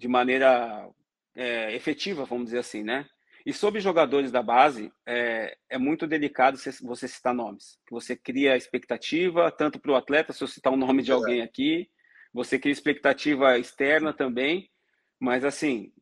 [0.00, 0.88] de maneira
[1.34, 3.06] é, efetiva, vamos dizer assim, né?
[3.44, 7.78] E sobre jogadores da base, é, é muito delicado você citar nomes.
[7.90, 11.88] Você cria expectativa, tanto para o atleta, se eu citar o nome de alguém aqui,
[12.32, 14.70] você cria expectativa externa também,
[15.18, 15.92] mas assim,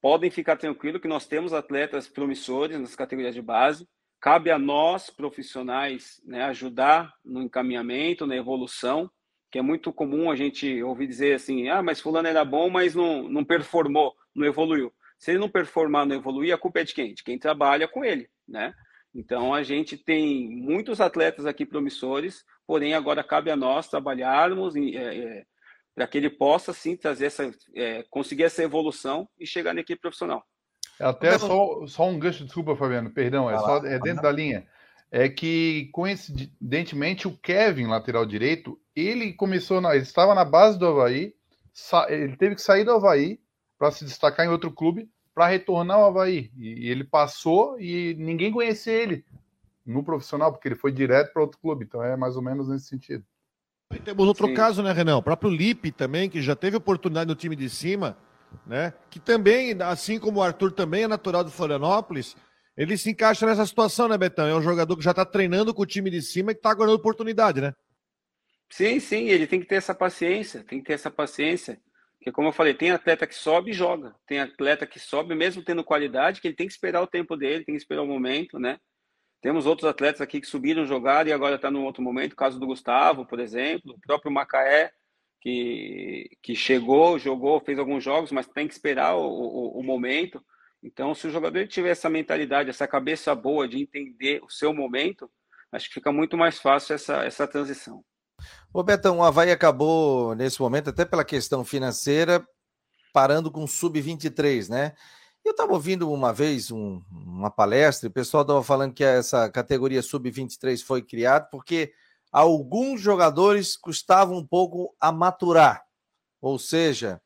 [0.00, 3.88] podem ficar tranquilos que nós temos atletas promissores nas categorias de base,
[4.20, 9.10] cabe a nós, profissionais, né, ajudar no encaminhamento, na evolução,
[9.50, 12.94] que é muito comum a gente ouvir dizer assim, ah, mas fulano era bom, mas
[12.94, 14.92] não, não performou, não evoluiu.
[15.18, 17.14] Se ele não performar, não evoluir, a culpa é de quem?
[17.14, 18.72] De quem trabalha com ele, né?
[19.14, 24.80] Então a gente tem muitos atletas aqui promissores, porém agora cabe a nós trabalharmos é,
[24.80, 25.44] é,
[25.94, 30.00] para que ele possa sim trazer essa, é, conseguir essa evolução e chegar na equipe
[30.00, 30.44] profissional.
[31.00, 34.66] Até só, só um gancho, desculpa, Fabiano, perdão, é, só, é dentro da linha
[35.10, 40.86] é que, coincidentemente, o Kevin, lateral direito, ele começou, na, ele estava na base do
[40.86, 41.34] Havaí,
[42.08, 43.40] ele teve que sair do Havaí
[43.78, 46.50] para se destacar em outro clube para retornar ao Havaí.
[46.56, 49.24] E ele passou e ninguém conhecia ele
[49.86, 51.84] no profissional, porque ele foi direto para outro clube.
[51.84, 53.24] Então é mais ou menos nesse sentido.
[53.94, 54.54] E temos outro Sim.
[54.54, 55.16] caso, né, Renan?
[55.16, 58.18] O próprio Lipe também, que já teve oportunidade no time de cima,
[58.66, 58.92] né?
[59.08, 62.36] Que também, assim como o Arthur também é natural do Florianópolis,
[62.78, 64.46] ele se encaixa nessa situação, né, Betão?
[64.46, 66.72] É um jogador que já está treinando com o time de cima e que está
[66.72, 67.74] ganhando oportunidade, né?
[68.70, 71.80] Sim, sim, ele tem que ter essa paciência, tem que ter essa paciência.
[72.18, 74.14] Porque, como eu falei, tem atleta que sobe e joga.
[74.26, 77.64] Tem atleta que sobe, mesmo tendo qualidade, que ele tem que esperar o tempo dele,
[77.64, 78.78] tem que esperar o momento, né?
[79.40, 82.32] Temos outros atletas aqui que subiram, jogaram e agora está num outro momento.
[82.32, 83.94] O caso do Gustavo, por exemplo.
[83.94, 84.92] O próprio Macaé,
[85.40, 90.44] que, que chegou, jogou, fez alguns jogos, mas tem que esperar o, o, o momento.
[90.82, 95.30] Então, se o jogador tiver essa mentalidade, essa cabeça boa de entender o seu momento,
[95.72, 98.04] acho que fica muito mais fácil essa, essa transição.
[98.72, 102.46] Ô Betão, o Havaí acabou, nesse momento, até pela questão financeira,
[103.12, 104.94] parando com sub-23, né?
[105.44, 109.50] Eu estava ouvindo uma vez um, uma palestra e o pessoal estava falando que essa
[109.50, 111.92] categoria sub-23 foi criada porque
[112.30, 115.84] alguns jogadores custavam um pouco a maturar.
[116.40, 117.20] Ou seja,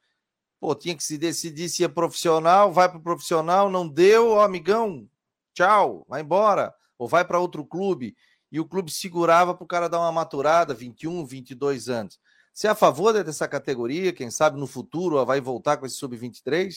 [0.62, 4.44] pô, tinha que se decidir se é profissional, vai para o profissional, não deu, ó,
[4.44, 5.09] amigão,
[5.53, 8.14] tchau, vai embora, ou vai para outro clube
[8.53, 12.20] e o clube segurava para o cara dar uma maturada, 21, 22 anos.
[12.55, 14.12] Você é a favor dessa categoria?
[14.12, 16.77] Quem sabe no futuro vai voltar com esse sub-23?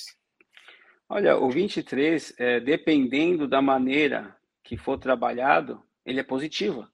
[1.07, 6.87] Olha, o 23, é, dependendo da maneira que for trabalhado, ele é positivo.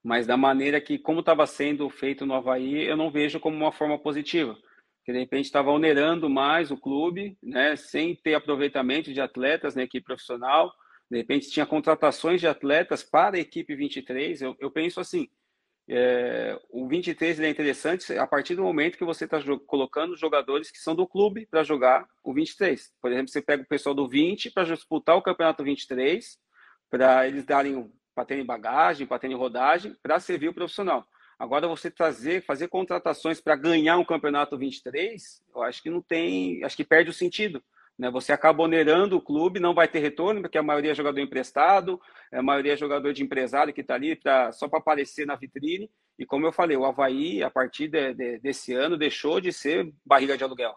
[0.00, 3.72] Mas da maneira que, como estava sendo feito no Havaí, eu não vejo como uma
[3.72, 4.56] forma positiva.
[5.00, 9.82] Porque de repente estava onerando mais o clube, né, sem ter aproveitamento de atletas na
[9.82, 10.72] equipe profissional,
[11.10, 14.42] de repente tinha contratações de atletas para a equipe 23.
[14.42, 15.28] Eu, eu penso assim,
[15.88, 20.78] é, o 23 é interessante a partir do momento que você está colocando jogadores que
[20.78, 22.92] são do clube para jogar o 23.
[23.02, 26.38] Por exemplo, você pega o pessoal do 20 para disputar o campeonato 23,
[26.88, 31.06] para eles darem para terem bagagem, para terem rodagem, para servir o profissional.
[31.40, 36.62] Agora você trazer, fazer contratações para ganhar um campeonato 23, eu acho que não tem,
[36.62, 37.62] acho que perde o sentido.
[37.98, 38.10] Né?
[38.10, 41.98] Você acaba onerando o clube, não vai ter retorno, porque a maioria é jogador emprestado,
[42.30, 45.90] a maioria é jogador de empresário que está ali pra, só para aparecer na vitrine.
[46.18, 49.90] E como eu falei, o Havaí, a partir de, de, desse ano, deixou de ser
[50.04, 50.76] barriga de aluguel.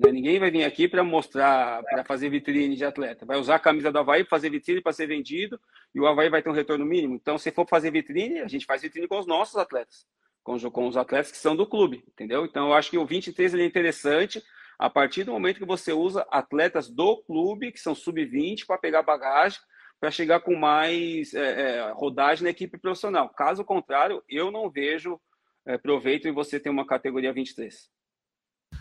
[0.00, 0.12] Né?
[0.12, 3.26] Ninguém vai vir aqui para mostrar, para fazer vitrine de atleta.
[3.26, 5.60] Vai usar a camisa do Havaí para fazer vitrine para ser vendido
[5.94, 7.14] e o Havaí vai ter um retorno mínimo.
[7.14, 10.06] Então, se for fazer vitrine, a gente faz vitrine com os nossos atletas,
[10.42, 12.46] com os, com os atletas que são do clube, entendeu?
[12.46, 14.42] Então, eu acho que o 23 ele é interessante
[14.78, 19.02] a partir do momento que você usa atletas do clube, que são sub-20, para pegar
[19.02, 19.60] bagagem,
[20.00, 23.28] para chegar com mais é, é, rodagem na equipe profissional.
[23.28, 25.20] Caso contrário, eu não vejo
[25.66, 27.90] é, proveito em você ter uma categoria 23.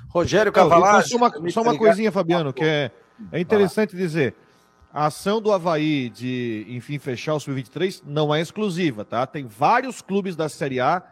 [0.09, 1.07] Rogério Cavalari.
[1.07, 2.91] Só uma, só uma coisinha, Fabiano, que é,
[3.31, 4.35] é interessante dizer.
[4.91, 9.27] A ação do Havaí de, enfim, fechar o Sub-23 não é exclusiva, tá?
[9.27, 11.03] Tem vários clubes da Série A,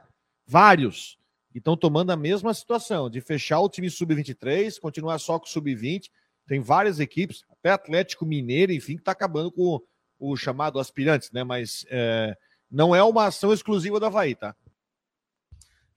[0.47, 1.17] vários,
[1.53, 5.49] e estão tomando a mesma situação de fechar o time sub-23, continuar só com o
[5.49, 6.09] sub-20.
[6.47, 11.31] Tem várias equipes, até Atlético Mineiro, enfim, que está acabando com o, o, chamado aspirantes,
[11.31, 11.43] né?
[11.43, 12.35] Mas é,
[12.69, 14.55] não é uma ação exclusiva da Havaí, tá?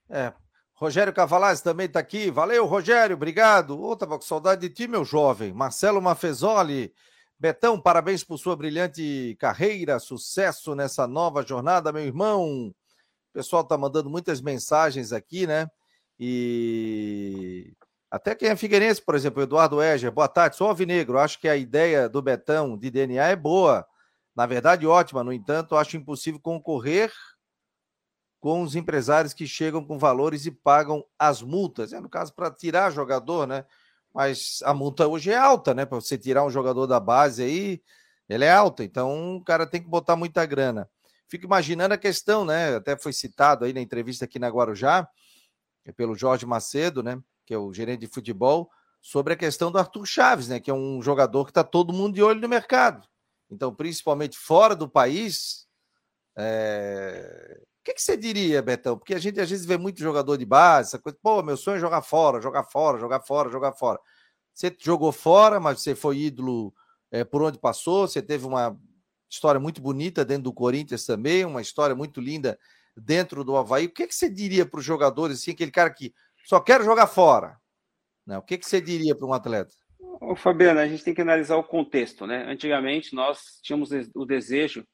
[0.09, 0.33] É.
[0.81, 2.31] Rogério Cavalaz também está aqui.
[2.31, 3.79] Valeu, Rogério, obrigado.
[3.79, 5.53] Ô, oh, tava com saudade de ti, meu jovem.
[5.53, 6.91] Marcelo Mafezoli.
[7.39, 12.69] Betão, parabéns por sua brilhante carreira, sucesso nessa nova jornada, meu irmão.
[12.69, 12.73] O
[13.31, 15.69] pessoal está mandando muitas mensagens aqui, né?
[16.19, 17.73] E
[18.09, 21.55] até quem é Figueirense, por exemplo, Eduardo Eger, boa tarde, sou alvinegro, acho que a
[21.55, 23.85] ideia do Betão de DNA é boa,
[24.35, 27.11] na verdade ótima, no entanto, acho impossível concorrer
[28.41, 32.51] com os empresários que chegam com valores e pagam as multas, é no caso para
[32.51, 33.63] tirar jogador, né?
[34.13, 35.85] Mas a multa hoje é alta, né?
[35.85, 37.81] Para você tirar um jogador da base aí,
[38.27, 40.89] ela é alta, então o cara tem que botar muita grana
[41.31, 42.75] fico imaginando a questão, né?
[42.75, 45.07] Até foi citado aí na entrevista aqui na Guarujá,
[45.85, 47.17] é pelo Jorge Macedo, né?
[47.45, 48.69] Que é o gerente de futebol,
[49.01, 50.59] sobre a questão do Arthur Chaves, né?
[50.59, 53.07] Que é um jogador que está todo mundo de olho no mercado.
[53.49, 55.65] Então, principalmente fora do país,
[56.35, 57.61] é...
[57.81, 58.95] o que, que, você diria, Betão?
[58.95, 61.77] Porque a gente às vezes vê muito jogador de base, essa coisa, pô, meu sonho
[61.77, 63.99] é jogar fora, jogar fora, jogar fora, jogar fora.
[64.53, 66.71] Você jogou fora, mas você foi ídolo
[67.09, 68.79] é, por onde passou, você teve uma
[69.27, 72.59] história muito bonita dentro do Corinthians também, uma história muito linda
[72.95, 73.87] dentro do Havaí.
[73.87, 76.13] O que, que você diria para os jogadores, assim, aquele cara que
[76.45, 77.57] só quer jogar fora?
[78.27, 78.37] Né?
[78.37, 79.73] O que, que você diria para um atleta?
[80.21, 82.45] Ô, Fabiano, a gente tem que analisar o contexto, né?
[82.47, 84.85] Antigamente nós tínhamos o desejo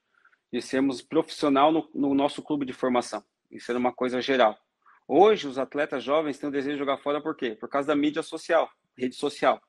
[0.52, 3.24] de sermos profissional no, no nosso clube de formação.
[3.52, 4.58] Isso era uma coisa geral.
[5.08, 7.56] Hoje, os atletas jovens têm o desejo de jogar fora por quê?
[7.56, 9.62] Por causa da mídia social, rede social.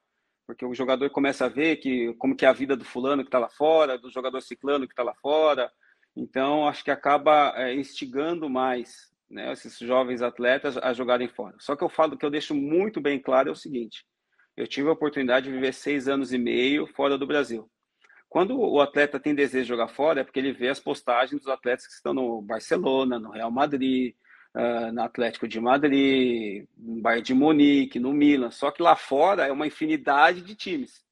[0.46, 3.28] Porque o jogador começa a ver que, como que é a vida do fulano que
[3.28, 5.70] está lá fora, do jogador ciclano que está lá fora.
[6.16, 11.54] Então, acho que acaba é, instigando mais né, esses jovens atletas a jogarem fora.
[11.60, 14.04] Só que eu falo que eu deixo muito bem claro é o seguinte:
[14.56, 17.70] eu tive a oportunidade de viver seis anos e meio fora do Brasil.
[18.28, 21.50] Quando o atleta tem desejo de jogar fora, é porque ele vê as postagens dos
[21.50, 24.14] atletas que estão no Barcelona, no Real Madrid,
[24.54, 28.50] uh, no Atlético de Madrid, no Bayern de Munique, no Milan.
[28.50, 31.02] Só que lá fora é uma infinidade de times.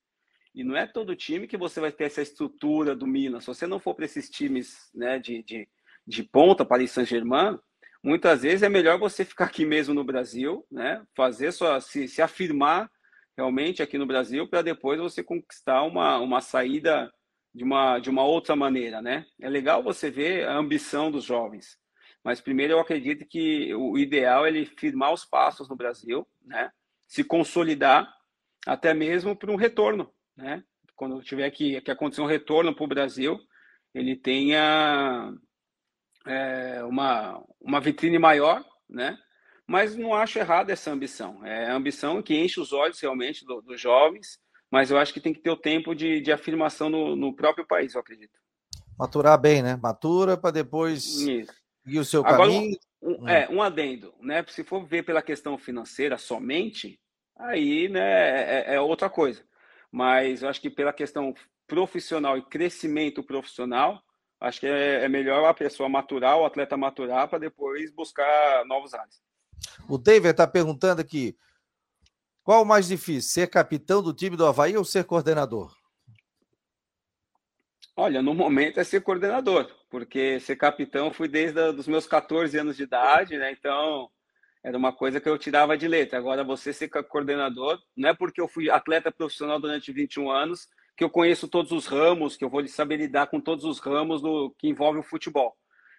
[0.55, 3.40] E não é todo time que você vai ter essa estrutura do Milan.
[3.40, 5.68] Se você não for para esses times né, de, de,
[6.07, 7.59] de ponta, Paris Saint-Germain,
[8.02, 12.20] muitas vezes é melhor você ficar aqui mesmo no Brasil, né, fazer sua, se, se
[12.22, 12.90] afirmar
[13.37, 17.12] realmente aqui no Brasil para depois você conquistar uma, uma saída
[17.55, 19.27] de uma, de uma outra maneira, né?
[19.40, 21.79] É legal você ver a ambição dos jovens,
[22.22, 26.70] mas primeiro eu acredito que o ideal é ele firmar os passos no Brasil, né?
[27.07, 28.12] Se consolidar
[28.66, 30.62] até mesmo para um retorno, né?
[30.94, 33.38] Quando tiver que, que acontecer um retorno para o Brasil,
[33.94, 35.33] ele tenha
[36.27, 39.18] é, uma, uma vitrine maior, né?
[39.66, 41.44] Mas não acho errado essa ambição.
[41.44, 44.38] É a ambição que enche os olhos realmente do, dos jovens,
[44.70, 47.66] mas eu acho que tem que ter o tempo de, de afirmação no, no, próprio
[47.66, 48.38] país, eu acredito.
[48.98, 49.76] Maturar bem, né?
[49.76, 51.52] Matura para depois Isso.
[51.85, 52.76] seguir o seu Agora, caminho.
[53.02, 53.29] Um, um, hum.
[53.29, 54.44] É, um adendo, né?
[54.48, 56.98] Se for ver pela questão financeira somente,
[57.37, 59.44] aí né, é, é, é outra coisa.
[59.90, 61.35] Mas eu acho que pela questão
[61.66, 64.00] profissional e crescimento profissional,
[64.40, 68.94] acho que é, é melhor a pessoa maturar, o atleta maturar, para depois buscar novos
[68.94, 69.20] áreas.
[69.88, 71.37] O David está perguntando aqui:
[72.42, 75.75] qual o mais difícil, ser capitão do time do Havaí ou ser coordenador?
[77.97, 82.77] Olha, no momento é ser coordenador, porque ser capitão fui desde os meus 14 anos
[82.77, 83.51] de idade, né?
[83.53, 84.11] Então
[84.62, 86.19] era uma coisa que eu tirava de letra.
[86.19, 91.05] Agora, você ser coordenador, não é porque eu fui atleta profissional durante 21 anos que
[91.05, 94.55] eu conheço todos os ramos, que eu vou saber lidar com todos os ramos do
[94.59, 95.55] que envolve o futebol.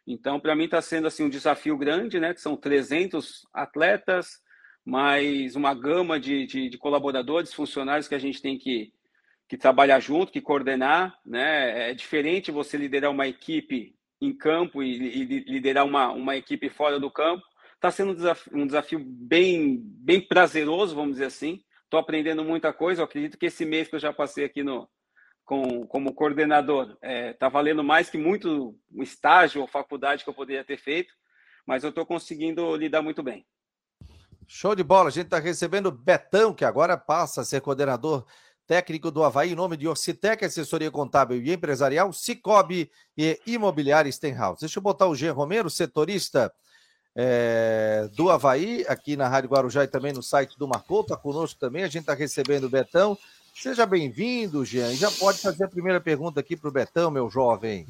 [0.08, 2.34] Então, para mim está sendo assim um desafio grande, né?
[2.34, 4.42] Que são 300 atletas,
[4.86, 8.94] mais uma gama de, de, de, colaboradores, funcionários que a gente tem que,
[9.50, 11.92] que trabalhar junto, que coordenar, né?
[11.92, 16.98] É diferente você liderar uma equipe em campo e, e liderar uma, uma equipe fora
[16.98, 17.44] do campo.
[17.76, 21.62] Está sendo um desafio, um desafio bem, bem prazeroso, vamos dizer assim.
[21.84, 23.02] Estou aprendendo muita coisa.
[23.02, 24.90] Eu acredito que esse mês que eu já passei aqui no,
[25.48, 26.92] com, como coordenador.
[26.92, 31.14] Está é, tá valendo mais que muito estágio ou faculdade que eu poderia ter feito,
[31.66, 33.48] mas eu estou conseguindo lidar muito bem.
[34.46, 35.08] Show de bola.
[35.08, 38.26] A gente está recebendo Betão, que agora passa a ser coordenador
[38.68, 44.60] técnico do Havaí, em nome de Orcitec, assessoria contábil e empresarial, Cicobi e Imobiliária Stenhouse.
[44.60, 45.30] Deixa eu botar o G.
[45.30, 46.54] Romero, setorista
[47.16, 51.58] é, do Havaí, aqui na Rádio Guarujá e também no site do Marcou, está conosco
[51.58, 51.84] também.
[51.84, 53.18] A gente está recebendo o Betão.
[53.60, 54.94] Seja bem-vindo, Jean.
[54.94, 57.88] já pode fazer a primeira pergunta aqui para o Betão, meu jovem.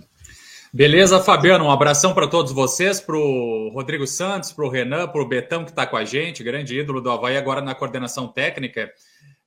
[0.71, 1.65] Beleza, Fabiano.
[1.65, 5.65] Um abração para todos vocês, para o Rodrigo Santos, para o Renan, para o Betão
[5.65, 8.89] que está com a gente, grande ídolo do Havaí agora na coordenação técnica.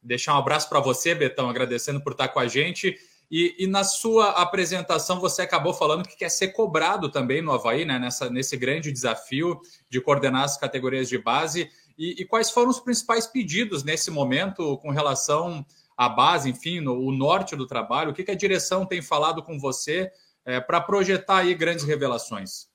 [0.03, 2.99] Deixar um abraço para você, Betão, agradecendo por estar tá com a gente.
[3.31, 7.87] E, e, na sua apresentação você acabou falando que quer ser cobrado também no Havaí,
[7.87, 7.99] né?
[7.99, 11.71] Nessa, nesse grande desafio de coordenar as categorias de base.
[11.97, 15.65] E, e quais foram os principais pedidos nesse momento com relação
[16.01, 18.11] a base, enfim, no, o norte do trabalho?
[18.11, 20.11] O que, que a direção tem falado com você
[20.47, 22.71] é, para projetar aí grandes revelações?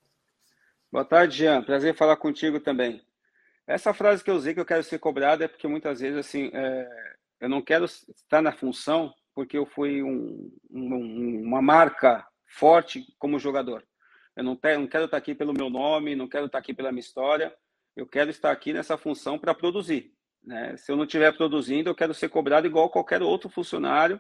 [0.92, 1.64] Boa tarde, Jean.
[1.64, 3.02] Prazer falar contigo também.
[3.66, 6.52] Essa frase que eu usei que eu quero ser cobrado é porque muitas vezes assim
[6.54, 6.88] é,
[7.42, 13.40] eu não quero estar na função porque eu fui um, um, uma marca forte como
[13.40, 13.84] jogador.
[14.36, 17.00] Eu não, não quero estar aqui pelo meu nome, não quero estar aqui pela minha
[17.00, 17.52] história.
[17.96, 20.14] Eu quero estar aqui nessa função para produzir.
[20.46, 20.78] Né?
[20.78, 24.20] Se eu não estiver produzindo, eu quero ser cobrado igual qualquer outro funcionário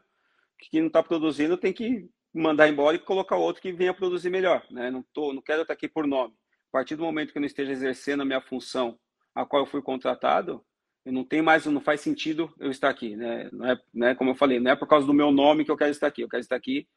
[0.57, 4.65] que não está produzindo tem que mandar embora e colocar outro que venha produzir melhor.
[4.69, 4.89] Né?
[4.89, 6.33] Não, tô, não quero estar aqui por nome.
[6.69, 8.97] A partir do momento que eu não esteja exercendo a minha função
[9.33, 10.65] a qual eu fui contratado,
[11.05, 13.15] eu não tem mais, não faz sentido eu estar aqui.
[13.15, 13.49] Né?
[13.51, 15.77] Não é, né, como eu falei, não é por causa do meu nome que eu
[15.77, 16.21] quero estar aqui.
[16.21, 16.87] Eu quero estar aqui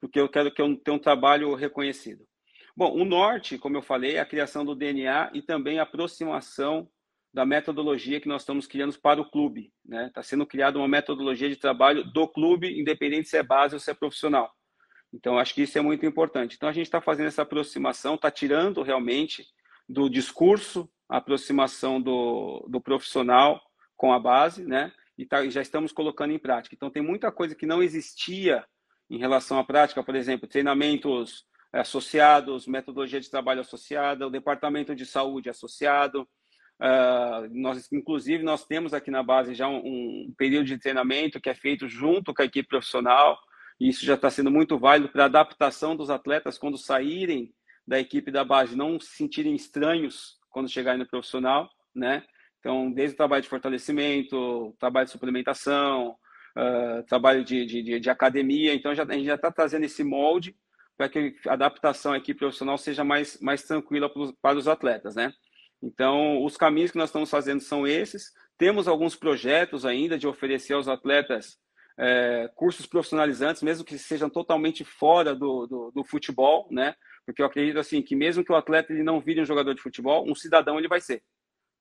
[0.00, 2.24] porque eu quero que eu tenha um trabalho reconhecido.
[2.76, 6.88] Bom, o norte, como eu falei, é a criação do DNA e também a aproximação
[7.38, 9.72] da metodologia que nós estamos criando para o clube.
[9.84, 10.10] Está né?
[10.12, 13.88] Tá sendo criada uma metodologia de trabalho do clube, independente se é base ou se
[13.88, 14.52] é profissional.
[15.14, 16.56] Então, acho que isso é muito importante.
[16.56, 19.46] Então, a gente está fazendo essa aproximação, está tirando realmente
[19.88, 23.62] do discurso a aproximação do, do profissional
[23.96, 24.92] com a base, né?
[25.16, 26.74] E tá, já estamos colocando em prática.
[26.74, 28.66] Então, tem muita coisa que não existia
[29.08, 35.06] em relação à prática, por exemplo, treinamentos associados, metodologia de trabalho associada, o departamento de
[35.06, 36.28] saúde associado,
[36.80, 41.50] Uh, nós, inclusive, nós temos aqui na base já um, um, período de treinamento que
[41.50, 43.36] é feito junto com a equipe profissional,
[43.80, 47.52] e isso já está sendo muito válido para a adaptação dos atletas quando saírem
[47.86, 52.22] da equipe da base, não se sentirem estranhos quando chegarem no profissional, né?
[52.60, 56.16] Então, desde o trabalho de fortalecimento, trabalho de suplementação,
[56.56, 60.56] uh, trabalho de, de, de, academia, então já, a gente já está trazendo esse molde
[60.96, 65.14] para que a adaptação aqui profissional seja mais, mais tranquila para os, para os atletas,
[65.14, 65.32] né?
[65.82, 68.32] Então, os caminhos que nós estamos fazendo são esses.
[68.56, 71.56] Temos alguns projetos ainda de oferecer aos atletas
[71.98, 76.94] é, cursos profissionalizantes, mesmo que sejam totalmente fora do, do, do, futebol, né?
[77.26, 79.82] Porque eu acredito assim que mesmo que o atleta ele não vire um jogador de
[79.82, 81.22] futebol, um cidadão ele vai ser,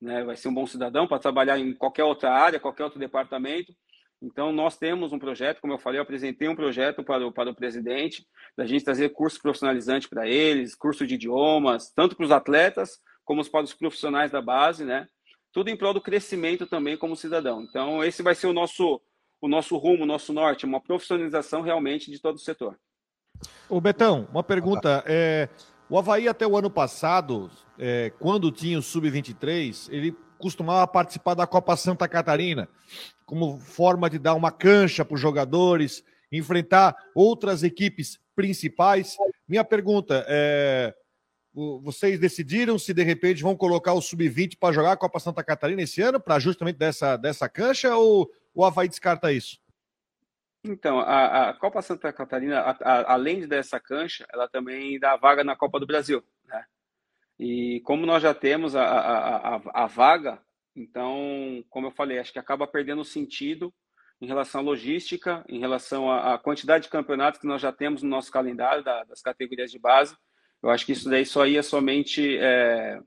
[0.01, 0.23] né?
[0.23, 3.71] Vai ser um bom cidadão para trabalhar em qualquer outra área, qualquer outro departamento.
[4.19, 7.51] Então, nós temos um projeto, como eu falei, eu apresentei um projeto para o, para
[7.51, 8.25] o presidente,
[8.57, 13.45] da gente trazer curso profissionalizante para eles, curso de idiomas, tanto para os atletas como
[13.47, 15.05] para os profissionais da base, né?
[15.51, 17.61] Tudo em prol do crescimento também como cidadão.
[17.61, 19.01] Então, esse vai ser o nosso,
[19.41, 22.79] o nosso rumo, o nosso norte, uma profissionalização realmente de todo o setor.
[23.69, 25.03] O Betão, uma pergunta.
[25.05, 25.49] É,
[25.89, 31.45] o Havaí, até o ano passado, é, quando tinha o Sub-23, ele costumava participar da
[31.45, 32.69] Copa Santa Catarina,
[33.25, 39.17] como forma de dar uma cancha para os jogadores, enfrentar outras equipes principais.
[39.45, 40.93] Minha pergunta é
[41.81, 45.81] vocês decidiram se de repente vão colocar o sub-20 para jogar a Copa Santa Catarina
[45.81, 49.59] esse ano, para justamente dessa, dessa cancha, ou o Havaí descarta isso?
[50.63, 55.43] Então, a, a Copa Santa Catarina, a, a, além dessa cancha, ela também dá vaga
[55.43, 56.23] na Copa do Brasil.
[56.45, 56.63] Né?
[57.39, 60.39] E como nós já temos a, a, vaga,
[60.75, 63.73] então, como eu falei, acho que acaba perdendo sentido
[64.21, 68.09] em relação à logística, em relação à, quantidade de campeonatos que nós já temos no
[68.09, 70.15] nosso calendário da, das categorias de base
[70.61, 72.99] eu acho que isso daí só ia somente, é,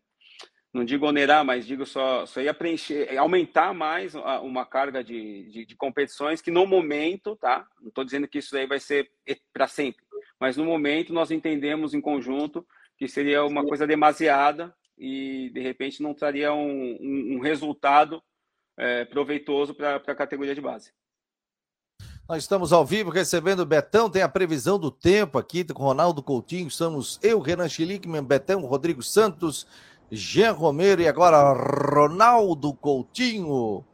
[0.72, 5.66] não digo onerar, mas digo só, só ia preencher, aumentar mais uma carga de, de,
[5.66, 7.66] de competições que no momento, tá?
[7.80, 9.10] Não estou dizendo que isso daí vai ser
[9.52, 10.04] para sempre,
[10.38, 16.02] mas no momento nós entendemos em conjunto que seria uma coisa demasiada e de repente
[16.02, 18.22] não traria um, um, um resultado
[18.78, 20.92] é, proveitoso para a categoria de base.
[22.30, 26.22] Nós estamos ao vivo recebendo o Betão, tem a previsão do tempo aqui com Ronaldo
[26.22, 29.66] Coutinho, estamos eu, Renan Schlickman, Betão, Rodrigo Santos,
[30.12, 33.84] Jean Romero e agora Ronaldo Coutinho.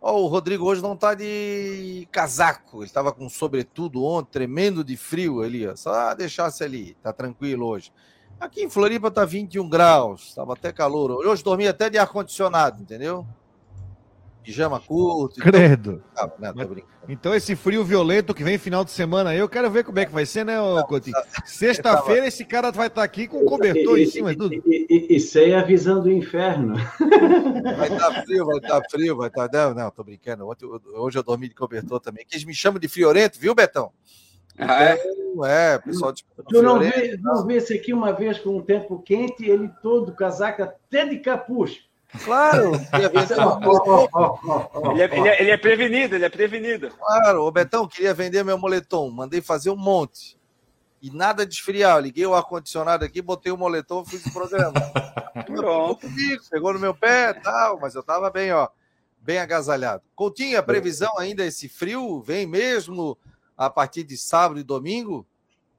[0.00, 4.96] Oh, o Rodrigo hoje não está de casaco, ele estava com sobretudo ontem, tremendo de
[4.96, 5.74] frio ali, ó.
[5.74, 7.92] só deixasse ali, tá tranquilo hoje.
[8.38, 11.10] Aqui em Floripa tá 21 graus, estava até calor.
[11.10, 13.26] Hoje dormi até de ar-condicionado, entendeu?
[14.42, 15.38] Pijama curto.
[15.38, 16.02] Então Credo.
[16.12, 16.32] Então...
[16.42, 16.76] Ah, não,
[17.08, 20.04] então esse frio violento que vem final de semana aí, eu quero ver como é
[20.04, 20.56] que vai ser, né,
[20.88, 21.16] Coutinho?
[21.44, 24.54] Sexta-feira esse cara vai estar tá aqui com cobertor e, em cima e tudo.
[24.54, 26.74] E, e, e sem a visão do inferno.
[27.76, 29.48] Vai estar tá frio, vai estar tá frio, vai estar...
[29.48, 29.68] Tá...
[29.68, 30.48] Não, não, tô brincando.
[30.48, 32.24] Ontem, hoje eu dormi de cobertor também.
[32.26, 33.92] Que eles me chamam de friorento, viu, Betão?
[34.58, 34.94] Ah, é?
[34.94, 38.62] Então, é, pessoal de Tu não vê, não vê esse aqui uma vez com um
[38.62, 41.88] tempo quente, ele todo casaca até de capuz.
[42.24, 42.72] Claro.
[44.92, 46.90] ele, é, ele, é, ele, é, prevenido, ele é prevenido.
[46.90, 50.38] Claro, o Betão queria vender meu moletom, mandei fazer um monte.
[51.00, 51.96] E nada de esfriar.
[51.96, 54.74] Eu liguei o ar-condicionado aqui, botei o moletom, fiz o programa.
[55.46, 56.02] Pronto.
[56.02, 58.68] Comigo, pegou no meu pé tal, mas eu tava bem, ó,
[59.18, 60.02] bem agasalhado.
[60.14, 63.18] Coutinho, a previsão ainda esse frio vem mesmo
[63.56, 65.26] a partir de sábado e domingo?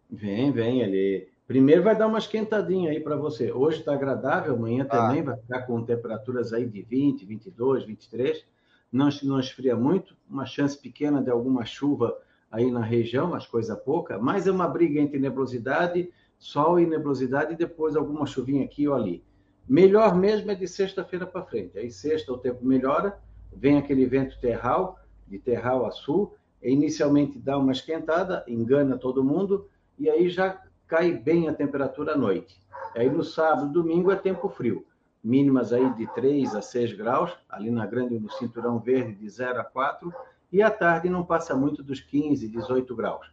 [0.09, 1.32] Vem, vem ali.
[1.45, 3.51] Primeiro vai dar uma esquentadinha aí para você.
[3.51, 5.07] Hoje está agradável, amanhã ah.
[5.07, 8.45] também vai ficar com temperaturas aí de 20, 22, 23.
[8.91, 12.17] Não, não esfria muito, uma chance pequena de alguma chuva
[12.51, 14.17] aí na região, mas coisa pouca.
[14.17, 18.95] Mas é uma briga entre nebulosidade, sol e nebulosidade e depois alguma chuvinha aqui ou
[18.95, 19.23] ali.
[19.67, 21.77] Melhor mesmo é de sexta-feira para frente.
[21.77, 23.17] Aí sexta o tempo melhora,
[23.51, 29.67] vem aquele vento terral, de terral a sul, inicialmente dá uma esquentada, engana todo mundo,
[29.97, 32.59] e aí já cai bem a temperatura à noite.
[32.95, 34.85] Aí no sábado, domingo é tempo frio,
[35.23, 39.61] mínimas aí de 3 a 6 graus, ali na grande no cinturão verde de 0
[39.61, 40.13] a 4,
[40.51, 43.31] e à tarde não passa muito dos 15, 18 graus.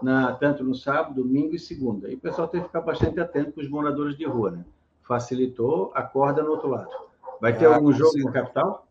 [0.00, 2.08] Na, tanto no sábado, domingo e segunda.
[2.08, 4.64] E o pessoal tem que ficar bastante atento com os moradores de rua, né?
[5.02, 6.88] Facilitou, acorda no outro lado.
[7.40, 8.24] Vai ter ah, algum jogo sim.
[8.24, 8.86] na capital?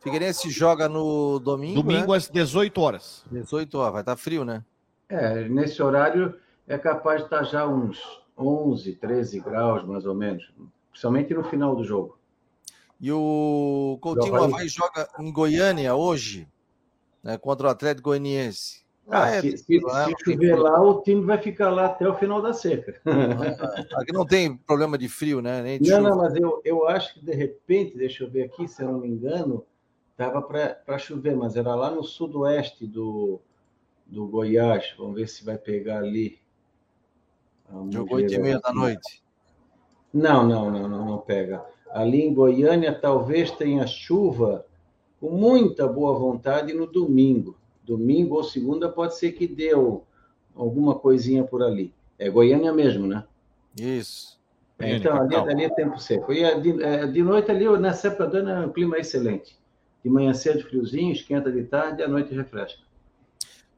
[0.00, 1.80] Figueirense joga no domingo.
[1.80, 2.18] Domingo né?
[2.18, 3.24] às 18 horas.
[3.30, 4.64] 18 horas, vai estar tá frio, né?
[5.08, 6.34] É, nesse horário
[6.66, 7.98] é capaz de estar já uns
[8.38, 10.52] 11, 13 graus, mais ou menos,
[10.90, 12.18] principalmente no final do jogo.
[13.00, 16.48] E o Coutinho Havaí joga em Goiânia hoje,
[17.22, 18.82] né, contra o Atlético Goianiense.
[19.08, 22.14] Ah, é, se, se, é, se chover lá, o time vai ficar lá até o
[22.14, 23.00] final da seca.
[23.96, 25.60] Aqui não tem problema de frio, né?
[25.62, 26.00] Nem não, chuva.
[26.00, 29.00] não, mas eu, eu acho que de repente, deixa eu ver aqui, se eu não
[29.00, 29.66] me engano,
[30.12, 33.40] estava para chover, mas era lá no sudoeste do,
[34.06, 34.94] do Goiás.
[34.96, 36.38] Vamos ver se vai pegar ali.
[37.90, 39.22] Jogou oito e meia da noite.
[40.12, 41.64] Não, não, não, não, não pega.
[41.90, 44.66] Ali em Goiânia talvez tenha chuva
[45.20, 47.56] com muita boa vontade no domingo.
[47.82, 50.04] Domingo ou segunda pode ser que deu
[50.54, 51.92] alguma coisinha por ali.
[52.18, 53.24] É Goiânia mesmo, né?
[53.78, 54.40] Isso.
[54.78, 56.32] É, então, ali, ali é tempo seco.
[56.32, 59.56] E de, é, de noite ali, nessa época do ano, o clima é excelente.
[60.02, 62.80] De manhã cedo, friozinho, esquenta de tarde, à noite refresca.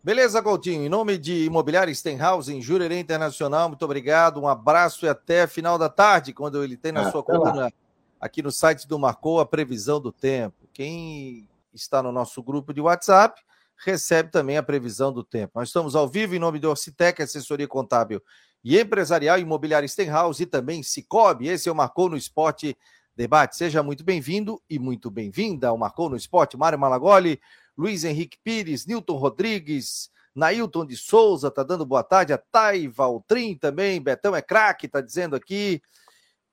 [0.05, 0.85] Beleza, Coutinho.
[0.85, 4.39] Em nome de Imobiliário Stenhouse, em Jurerê Internacional, muito obrigado.
[4.39, 7.73] Um abraço e até final da tarde, quando ele tem na ah, sua coluna
[8.21, 10.69] aqui no site do Marcou a previsão do tempo.
[10.75, 13.41] Quem está no nosso grupo de WhatsApp
[13.83, 15.53] recebe também a previsão do tempo.
[15.55, 18.23] Nós estamos ao vivo em nome do Orcitec, assessoria contábil
[18.63, 21.49] e empresarial, imobiliário Stenhouse e também Cicobi.
[21.49, 22.77] Esse é o Marcou no Esporte
[23.17, 23.57] Debate.
[23.57, 26.59] Seja muito bem-vindo e muito bem-vinda ao Marcou no Esporte.
[26.59, 27.41] Mário Malagoli,
[27.77, 32.33] Luiz Henrique Pires, Nilton Rodrigues, Nailton de Souza, tá dando boa tarde.
[32.33, 35.81] A Thay Valtrin também, Betão é craque, tá dizendo aqui.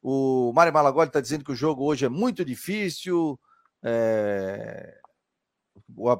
[0.01, 3.39] O Mário Malagoli está dizendo que o jogo hoje é muito difícil.
[3.83, 4.99] É...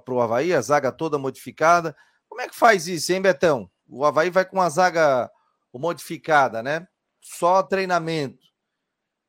[0.05, 1.95] Para Havaí, a zaga toda modificada.
[2.27, 3.69] Como é que faz isso, hein, Betão?
[3.87, 5.29] O Havaí vai com uma zaga
[5.73, 6.87] modificada, né?
[7.21, 8.43] Só treinamento.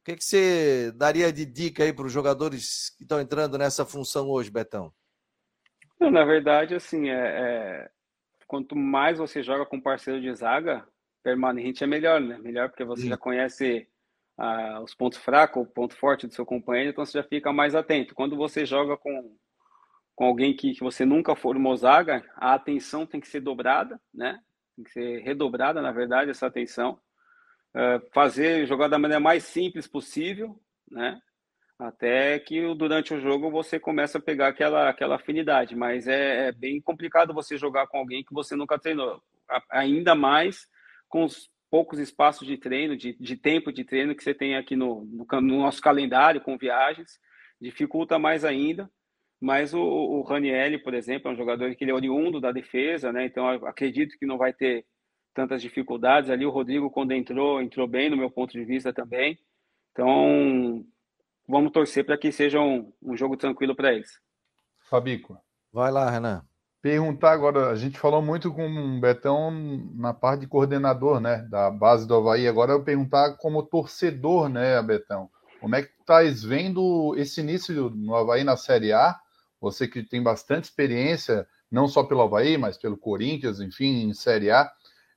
[0.00, 3.84] O que, que você daria de dica aí para os jogadores que estão entrando nessa
[3.84, 4.92] função hoje, Betão?
[6.10, 7.90] Na verdade, assim, é, é,
[8.46, 10.86] quanto mais você joga com parceiro de zaga
[11.22, 12.38] permanente, é melhor, né?
[12.38, 13.08] Melhor porque você Sim.
[13.08, 13.88] já conhece
[14.36, 17.74] ah, os pontos fracos, o ponto forte do seu companheiro, então você já fica mais
[17.74, 18.14] atento.
[18.14, 19.36] Quando você joga com,
[20.14, 24.40] com alguém que, que você nunca formou zaga, a atenção tem que ser dobrada, né?
[24.76, 26.98] Tem que ser redobrada, na verdade, essa atenção.
[27.74, 31.20] Uh, fazer, jogar da maneira mais simples possível, né?
[31.82, 36.52] Até que durante o jogo você começa a pegar aquela, aquela afinidade, mas é, é
[36.52, 39.20] bem complicado você jogar com alguém que você nunca treinou.
[39.68, 40.68] Ainda mais
[41.08, 44.76] com os poucos espaços de treino, de, de tempo de treino que você tem aqui
[44.76, 47.18] no, no, no, nosso calendário com viagens,
[47.60, 48.88] dificulta mais ainda.
[49.40, 53.12] Mas o, o Ranielli, por exemplo, é um jogador que ele é oriundo da defesa,
[53.12, 53.24] né?
[53.24, 54.86] Então acredito que não vai ter
[55.34, 56.46] tantas dificuldades ali.
[56.46, 59.36] O Rodrigo, quando entrou, entrou bem no meu ponto de vista também.
[59.90, 60.84] Então
[61.46, 64.20] vamos torcer para que seja um, um jogo tranquilo para eles.
[64.88, 65.38] Fabico.
[65.72, 66.44] Vai lá, Renan.
[66.82, 69.52] Perguntar agora, a gente falou muito com o Betão
[69.94, 74.82] na parte de coordenador, né, da base do Havaí, agora eu perguntar como torcedor, né,
[74.82, 75.30] Betão,
[75.60, 79.16] como é que estás vendo esse início no Havaí na Série A,
[79.60, 84.50] você que tem bastante experiência, não só pelo Havaí, mas pelo Corinthians, enfim, em Série
[84.50, 84.68] A,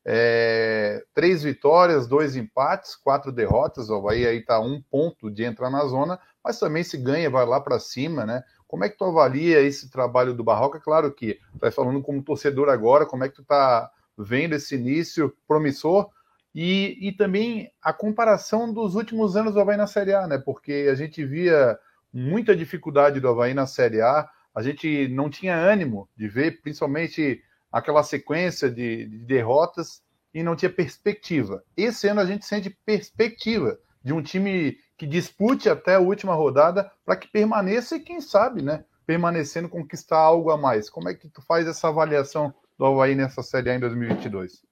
[0.06, 5.70] é, três vitórias, dois empates, quatro derrotas, o Havaí aí está um ponto de entrar
[5.72, 9.06] na zona, mas também se ganha, vai lá para cima, né, como é que tu
[9.06, 10.80] avalia esse trabalho do Barroca?
[10.80, 15.34] Claro que vai falando como torcedor agora, como é que tu está vendo esse início
[15.48, 16.10] promissor
[16.54, 20.38] e, e também a comparação dos últimos anos do Havaí na Série A, né?
[20.38, 21.78] Porque a gente via
[22.12, 27.44] muita dificuldade do Havaí na Série A, a gente não tinha ânimo de ver, principalmente
[27.76, 30.02] aquela sequência de, de derrotas
[30.34, 31.62] e não tinha perspectiva.
[31.76, 36.90] Esse ano a gente sente perspectiva de um time que dispute até a última rodada
[37.06, 40.90] para que permaneça e, quem sabe, né, permanecendo, conquistar algo a mais.
[40.90, 44.64] Como é que tu faz essa avaliação do Havaí nessa Série A em 2022?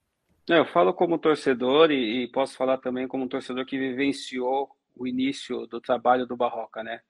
[0.49, 5.05] É, eu falo como torcedor e, e, posso falar também como torcedor que vivenciou o
[5.05, 7.01] início do trabalho do Barroca, né?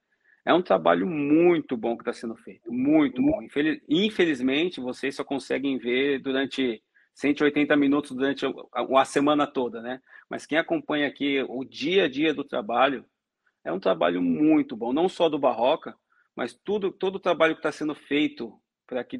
[0.44, 3.42] É um trabalho muito bom que está sendo feito, muito bom.
[3.42, 6.82] Infeliz, infelizmente, vocês só conseguem ver durante
[7.14, 10.02] 180 minutos durante a semana toda, né?
[10.28, 13.04] Mas quem acompanha aqui o dia a dia do trabalho,
[13.64, 15.96] é um trabalho muito bom, não só do Barroca,
[16.36, 18.52] mas tudo, todo o trabalho que está sendo feito
[18.86, 19.18] para que,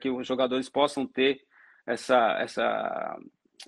[0.00, 1.40] que os jogadores possam ter
[1.86, 3.18] essa, essa,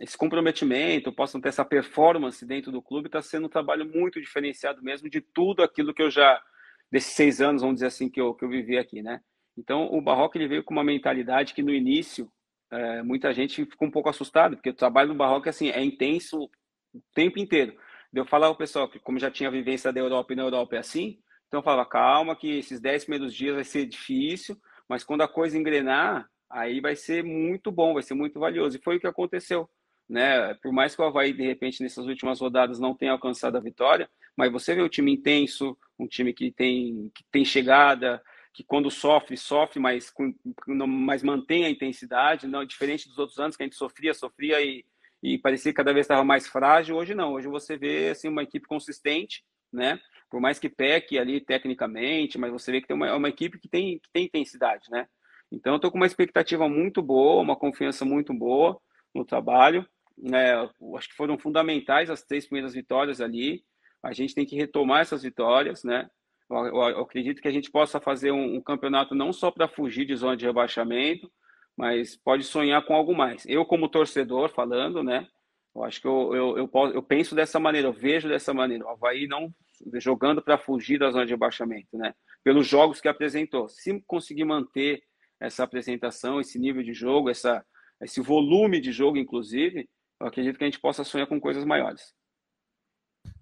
[0.00, 4.82] esse comprometimento, possam ter essa performance dentro do clube, está sendo um trabalho muito diferenciado
[4.82, 6.42] mesmo de tudo aquilo que eu já,
[6.90, 9.20] desses seis anos, vamos dizer assim, que eu, que eu vivi aqui, né?
[9.56, 12.30] Então, o Barroca ele veio com uma mentalidade que no início
[12.70, 16.44] é, muita gente ficou um pouco assustada, porque o trabalho do Barroca assim, é intenso
[16.92, 17.76] o tempo inteiro.
[18.14, 20.78] Eu falava ao pessoal que, como já tinha vivência da Europa e na Europa é
[20.78, 24.56] assim, então eu falava, calma, que esses 10 primeiros dias vai ser difícil,
[24.88, 28.76] mas quando a coisa engrenar, aí vai ser muito bom, vai ser muito valioso.
[28.76, 29.68] E foi o que aconteceu.
[30.08, 30.54] Né?
[30.62, 34.08] Por mais que o Havaí, de repente, nessas últimas rodadas não tenha alcançado a vitória,
[34.38, 38.22] mas você vê o time intenso, um time que tem, que tem chegada,
[38.54, 40.14] que quando sofre, sofre, mas,
[40.64, 44.84] mas mantém a intensidade, não diferente dos outros anos que a gente sofria, sofria e,
[45.20, 46.94] e parecia que cada vez estava mais frágil.
[46.94, 50.00] Hoje não, hoje você vê assim, uma equipe consistente, né?
[50.30, 53.68] Por mais que peque ali tecnicamente, mas você vê que tem uma, uma equipe que
[53.68, 55.08] tem, que tem intensidade, né?
[55.50, 58.80] Então, eu estou com uma expectativa muito boa, uma confiança muito boa
[59.12, 59.84] no trabalho.
[60.32, 60.54] É,
[60.96, 63.64] acho que foram fundamentais as três primeiras vitórias ali.
[64.02, 66.08] A gente tem que retomar essas vitórias, né?
[66.50, 69.68] Eu, eu, eu acredito que a gente possa fazer um, um campeonato não só para
[69.68, 71.30] fugir de zona de rebaixamento,
[71.76, 73.44] mas pode sonhar com algo mais.
[73.46, 75.26] Eu, como torcedor, falando, né?
[75.74, 78.84] Eu acho que eu, eu, eu, eu penso dessa maneira, eu vejo dessa maneira.
[78.84, 79.54] O Havaí não
[79.94, 82.14] jogando para fugir da zona de rebaixamento, né?
[82.42, 83.68] Pelos jogos que apresentou.
[83.68, 85.02] Se conseguir manter
[85.40, 87.64] essa apresentação, esse nível de jogo, essa,
[88.02, 89.88] esse volume de jogo, inclusive,
[90.20, 92.12] eu acredito que a gente possa sonhar com coisas maiores.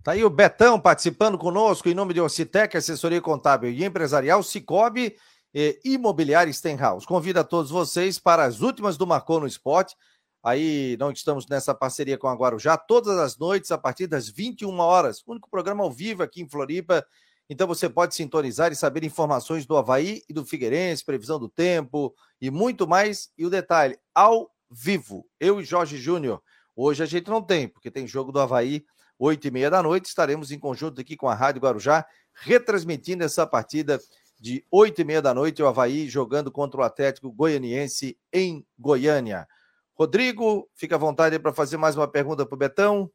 [0.06, 5.16] Tá aí o Betão participando conosco em nome de Ocitec, assessoria contábil e empresarial, Cicobi
[5.52, 7.04] e Imobiliária Stenhouse.
[7.04, 9.96] Convido a todos vocês para as últimas do Marcou no Esporte.
[10.44, 14.78] Aí não estamos nessa parceria com a Guarujá, todas as noites, a partir das 21
[14.78, 15.24] horas.
[15.26, 17.04] Único programa ao vivo aqui em Floripa
[17.50, 22.14] então você pode sintonizar e saber informações do Havaí e do Figueirense, previsão do tempo
[22.40, 23.30] e muito mais.
[23.36, 26.40] E o detalhe, ao vivo, eu e Jorge Júnior.
[26.76, 28.84] Hoje a gente não tem, porque tem jogo do Havaí,
[29.18, 30.06] oito e meia da noite.
[30.06, 33.98] Estaremos em conjunto aqui com a Rádio Guarujá, retransmitindo essa partida
[34.38, 39.48] de oito e meia da noite, o Havaí jogando contra o Atlético Goianiense em Goiânia.
[39.94, 43.10] Rodrigo, fica à vontade para fazer mais uma pergunta para o Betão.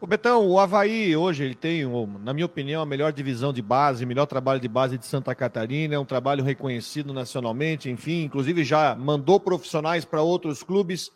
[0.00, 1.84] O Betão, o Havaí hoje ele tem,
[2.20, 5.94] na minha opinião, a melhor divisão de base, melhor trabalho de base de Santa Catarina,
[5.94, 11.10] é um trabalho reconhecido nacionalmente, enfim, inclusive já mandou profissionais para outros clubes.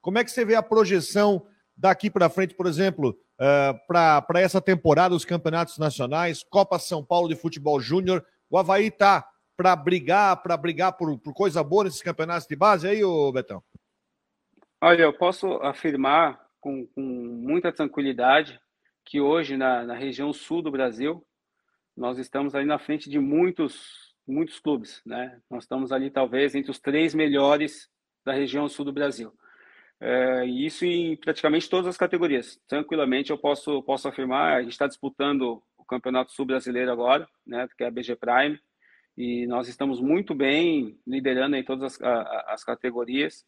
[0.00, 1.44] Como é que você vê a projeção
[1.78, 7.28] daqui para frente, por exemplo, uh, para essa temporada dos campeonatos nacionais, Copa São Paulo
[7.28, 8.24] de Futebol Júnior?
[8.50, 9.26] O Havaí está
[9.56, 13.62] para brigar, para brigar por, por coisa boa nesses campeonatos de base aí, ô Betão?
[14.80, 18.60] Olha, eu posso afirmar com, com muita tranquilidade
[19.04, 21.24] que hoje na, na, região sul do Brasil
[21.96, 25.40] nós estamos ali na frente de muitos muitos clubes, né?
[25.50, 27.88] Nós estamos ali talvez entre os três melhores
[28.24, 29.32] da região sul do Brasil.
[30.00, 32.60] É, isso em praticamente todas as categorias.
[32.68, 34.56] Tranquilamente eu posso posso afirmar.
[34.56, 37.68] A gente está disputando o Campeonato Sul Brasileiro agora, né?
[37.76, 38.58] Que é a BG Prime
[39.20, 43.44] e nós estamos muito bem liderando em todas as, as categorias.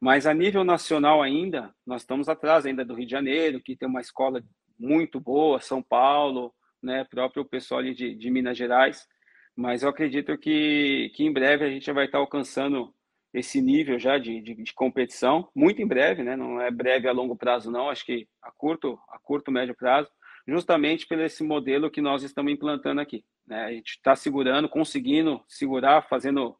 [0.00, 3.88] Mas a nível nacional ainda, nós estamos atrás ainda do Rio de Janeiro, que tem
[3.88, 4.42] uma escola
[4.76, 9.06] muito boa, São Paulo, né, próprio pessoal de, de Minas Gerais.
[9.54, 12.92] Mas eu acredito que, que em breve a gente vai estar alcançando
[13.38, 16.36] esse nível já de, de, de, competição, muito em breve, né?
[16.36, 17.90] Não é breve a longo prazo, não.
[17.90, 20.08] Acho que a curto, a curto, médio prazo,
[20.48, 23.24] justamente pelo esse modelo que nós estamos implantando aqui.
[23.46, 23.64] Né?
[23.64, 26.56] A gente está segurando, conseguindo segurar, fazendo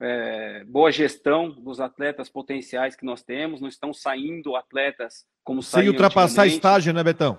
[0.00, 5.88] é, boa gestão dos atletas potenciais que nós temos, não estão saindo atletas como Sem
[5.88, 7.38] ultrapassar estágio, né, Betão?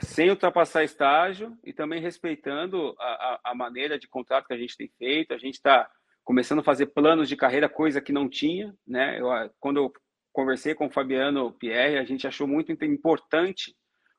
[0.00, 4.76] Sem ultrapassar estágio e também respeitando a, a, a maneira de contrato que a gente
[4.76, 5.34] tem feito.
[5.34, 5.90] A gente está
[6.28, 9.18] começando a fazer planos de carreira, coisa que não tinha, né?
[9.18, 9.90] Eu, quando eu
[10.30, 13.74] conversei com o Fabiano Pierre, a gente achou muito importante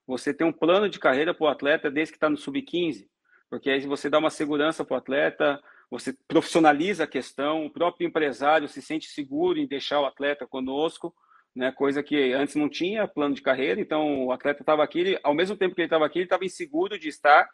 [0.08, 3.06] você ter um plano de carreira para o atleta desde que está no sub-15,
[3.48, 8.08] porque aí você dá uma segurança para o atleta, você profissionaliza a questão, o próprio
[8.08, 11.14] empresário se sente seguro em deixar o atleta conosco,
[11.56, 15.20] né, coisa que antes não tinha plano de carreira, então o atleta estava aqui, ele,
[15.22, 17.48] ao mesmo tempo que ele estava aqui, ele estava inseguro de estar,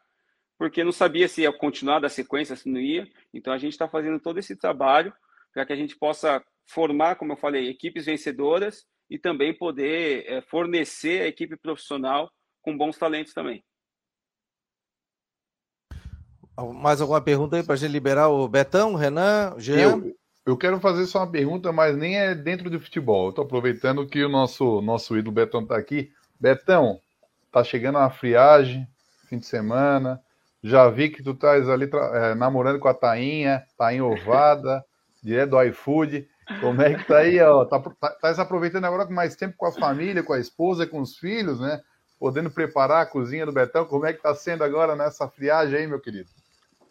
[0.58, 3.88] porque não sabia se ia continuar da sequência, se não ia, então a gente está
[3.88, 5.14] fazendo todo esse trabalho
[5.54, 10.42] para que a gente possa formar, como eu falei, equipes vencedoras e também poder é,
[10.42, 12.32] fornecer a equipe profissional
[12.62, 13.64] com bons talentos também.
[16.74, 19.78] Mais alguma pergunta aí para a gente liberar o Betão, Renan, Jean?
[19.78, 23.26] Eu, eu quero fazer só uma pergunta, mas nem é dentro do futebol.
[23.26, 26.14] Eu estou aproveitando que o nosso, nosso ídolo Betão está aqui.
[26.40, 27.00] Betão,
[27.52, 28.88] tá chegando a friagem,
[29.28, 30.22] fim de semana.
[30.66, 34.84] Já vi que tu estás ali é, namorando com a Tainha, Tainha ovada,
[35.24, 36.28] direto do iFood.
[36.60, 37.64] Como é que tá aí, ó?
[37.66, 41.00] Tá, tá, tá aproveitando agora com mais tempo com a família, com a esposa, com
[41.02, 41.80] os filhos, né?
[42.18, 43.86] Podendo preparar a cozinha do Betão.
[43.86, 46.32] Como é que tá sendo agora nessa friagem aí, meu querido?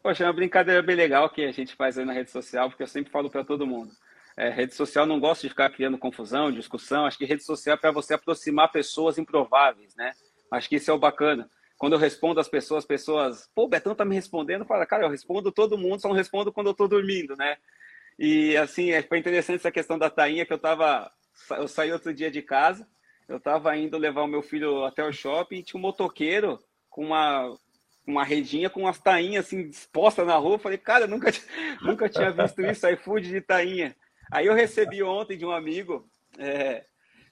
[0.01, 2.85] Poxa, é uma brincadeira bem legal que a gente faz aí na rede social, porque
[2.85, 3.91] eu sempre falo para todo mundo.
[4.37, 7.07] É, rede social não gosta de ficar criando confusão, discussão.
[7.07, 10.13] Acho que rede social é para você aproximar pessoas improváveis, né?
[10.49, 11.51] Acho que isso é o bacana.
[11.77, 15.51] Quando eu respondo às pessoas, pessoas, pô, Betão tá me respondendo, fala, cara, eu respondo
[15.51, 17.57] todo mundo, só não respondo quando eu tô dormindo, né?
[18.19, 21.11] E assim, é, foi interessante essa questão da tainha que eu tava,
[21.51, 22.87] eu saí outro dia de casa,
[23.29, 26.59] eu tava indo levar o meu filho até o shopping e tinha um motoqueiro
[26.89, 27.57] com uma
[28.07, 30.59] uma redinha com umas tainhas assim dispostas na rua.
[30.59, 31.31] Falei, cara, nunca,
[31.81, 33.97] nunca tinha visto isso, iFood de tainha.
[34.31, 36.07] Aí eu recebi ontem de um amigo,
[36.39, 36.85] é,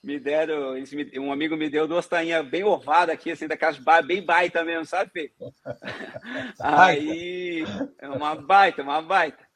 [0.03, 0.75] me deram,
[1.19, 5.11] um amigo me deu duas tainhas bem ovadas aqui, assim, daquelas bem baita mesmo, sabe,
[5.13, 5.33] Fê?
[6.61, 7.65] Aí,
[8.01, 9.47] é uma baita, uma baita.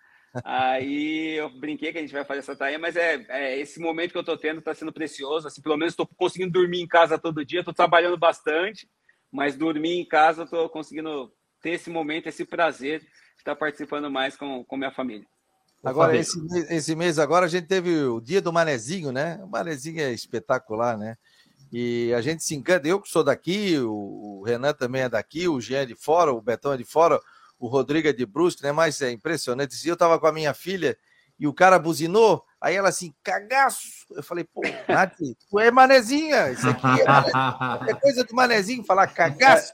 [0.45, 4.13] Aí eu brinquei que a gente vai fazer essa tainha, mas é, é esse momento
[4.13, 5.49] que eu tô tendo está sendo precioso.
[5.49, 8.89] Assim, pelo menos estou conseguindo dormir em casa todo dia, estou trabalhando bastante,
[9.33, 11.33] mas dormir em casa estou conseguindo
[11.63, 13.07] ter esse momento, esse prazer de
[13.39, 15.27] estar participando mais com, com minha família.
[15.89, 19.39] Agora, esse mês, esse mês agora a gente teve o dia do Manezinho, né?
[19.43, 21.17] O Manezinho é espetacular, né?
[21.73, 25.61] E a gente se encanta, eu que sou daqui, o Renan também é daqui, o
[25.61, 27.21] Jean é de fora, o Betão é de fora,
[27.59, 28.73] o Rodrigo é de Brusque, né?
[28.73, 29.87] Mas é impressionante.
[29.87, 30.97] Eu tava com a minha filha
[31.39, 34.07] e o cara buzinou, aí ela assim, cagaço.
[34.11, 35.17] Eu falei, pô, Nath,
[35.51, 37.05] tu é manezinha, isso aqui é,
[37.91, 39.73] é coisa do manezinho, falar cagaço.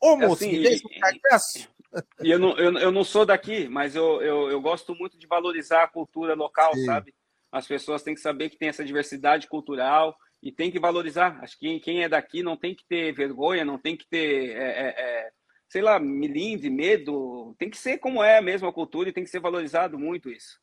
[0.00, 1.68] Ô, moço, assim, me deixa um cagaço.
[2.22, 5.26] E eu não, eu, eu não sou daqui, mas eu, eu, eu gosto muito de
[5.26, 6.86] valorizar a cultura local, Sim.
[6.86, 7.14] sabe?
[7.50, 11.38] As pessoas têm que saber que tem essa diversidade cultural e tem que valorizar.
[11.42, 14.62] Acho que quem é daqui não tem que ter vergonha, não tem que ter, é,
[14.62, 15.30] é, é,
[15.68, 17.54] sei lá, milinde, medo.
[17.58, 20.58] Tem que ser como é mesmo a cultura e tem que ser valorizado muito isso.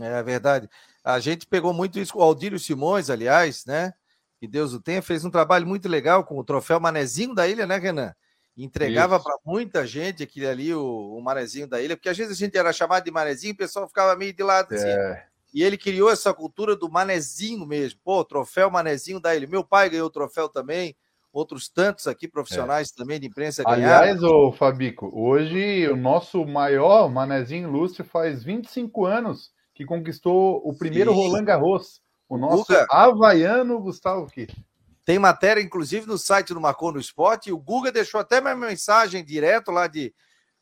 [0.00, 0.68] É verdade.
[1.04, 3.92] A gente pegou muito isso com o Aldírio Simões, aliás, né?
[4.40, 7.66] Que Deus o tenha, fez um trabalho muito legal com o troféu Manezinho da Ilha,
[7.66, 8.14] né, Renan?
[8.56, 12.38] Entregava para muita gente aquele ali, o, o manezinho da ilha, porque às vezes a
[12.38, 14.86] gente era chamado de manezinho e o pessoal ficava meio de lado assim.
[14.86, 15.24] É.
[15.52, 18.00] E ele criou essa cultura do manezinho mesmo.
[18.04, 19.46] Pô, troféu manezinho da ilha.
[19.46, 20.96] Meu pai ganhou o troféu também,
[21.32, 22.96] outros tantos aqui profissionais é.
[22.96, 24.02] também de imprensa ganharam.
[24.02, 30.76] Aliás, ô Fabico, hoje o nosso maior manezinho ilustre faz 25 anos que conquistou o
[30.76, 31.16] primeiro Sim.
[31.16, 32.02] Roland Garros.
[32.28, 32.86] O nosso Luca.
[32.90, 34.56] havaiano Gustavo Kirch.
[35.04, 37.50] Tem matéria, inclusive, no site do Marcou no Esporte.
[37.50, 40.14] E o Guga deixou até uma mensagem direto lá de,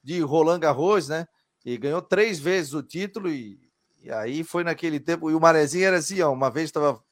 [0.02, 1.26] de Roland Garros, né?
[1.64, 3.30] E ganhou três vezes o título.
[3.30, 3.60] E,
[4.02, 5.30] e aí foi naquele tempo.
[5.30, 6.32] E o Marezinho era assim, ó.
[6.32, 7.02] Uma vez estava.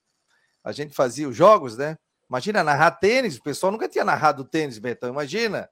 [0.65, 1.97] A gente fazia os jogos, né?
[2.31, 5.11] Imagina narrar tênis, o pessoal nunca tinha narrado tênis, Betão.
[5.11, 5.69] Imagina.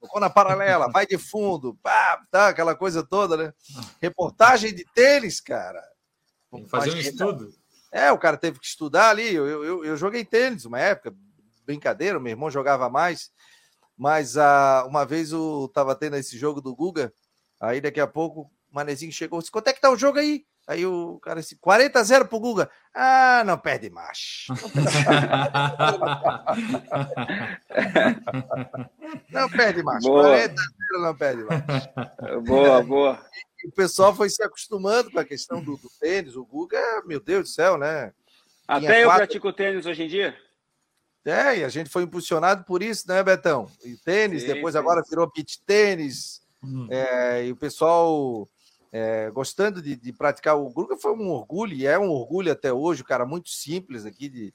[0.00, 3.52] Tocou na paralela, vai de fundo, pá, tá, aquela coisa toda, né?
[4.00, 5.82] Reportagem de tênis, cara.
[6.68, 7.52] Fazer um estudo.
[7.94, 9.32] É, o cara teve que estudar ali.
[9.32, 11.14] Eu, eu, eu joguei tênis uma época,
[11.64, 13.30] brincadeira, meu irmão jogava mais.
[13.96, 17.14] Mas uh, uma vez eu tava tendo esse jogo do Guga,
[17.60, 20.18] aí daqui a pouco o Manezinho chegou e disse: quanto é que tá o jogo
[20.18, 20.44] aí?
[20.66, 22.70] Aí o cara disse: 40 a 0 pro Guga.
[22.94, 24.46] Ah, não perde mais.
[29.30, 30.02] Não perde mais.
[30.04, 30.22] Boa.
[30.22, 31.62] 40 a 0 não perde mais.
[32.46, 33.20] Boa, boa
[33.64, 36.36] o pessoal foi se acostumando com a questão do, do tênis.
[36.36, 38.12] O Guga, meu Deus do céu, né?
[38.68, 39.26] Até eu quatro...
[39.26, 40.36] pratico tênis hoje em dia.
[41.24, 43.70] É, e a gente foi impulsionado por isso, né, Betão?
[43.82, 44.78] E tênis, sim, depois sim.
[44.78, 46.42] agora virou beach tênis.
[46.62, 46.86] Hum.
[46.90, 48.48] É, e o pessoal
[48.94, 52.72] é, gostando de, de, praticar o Guga foi um orgulho, e é um orgulho até
[52.72, 54.54] hoje, o cara muito simples aqui de,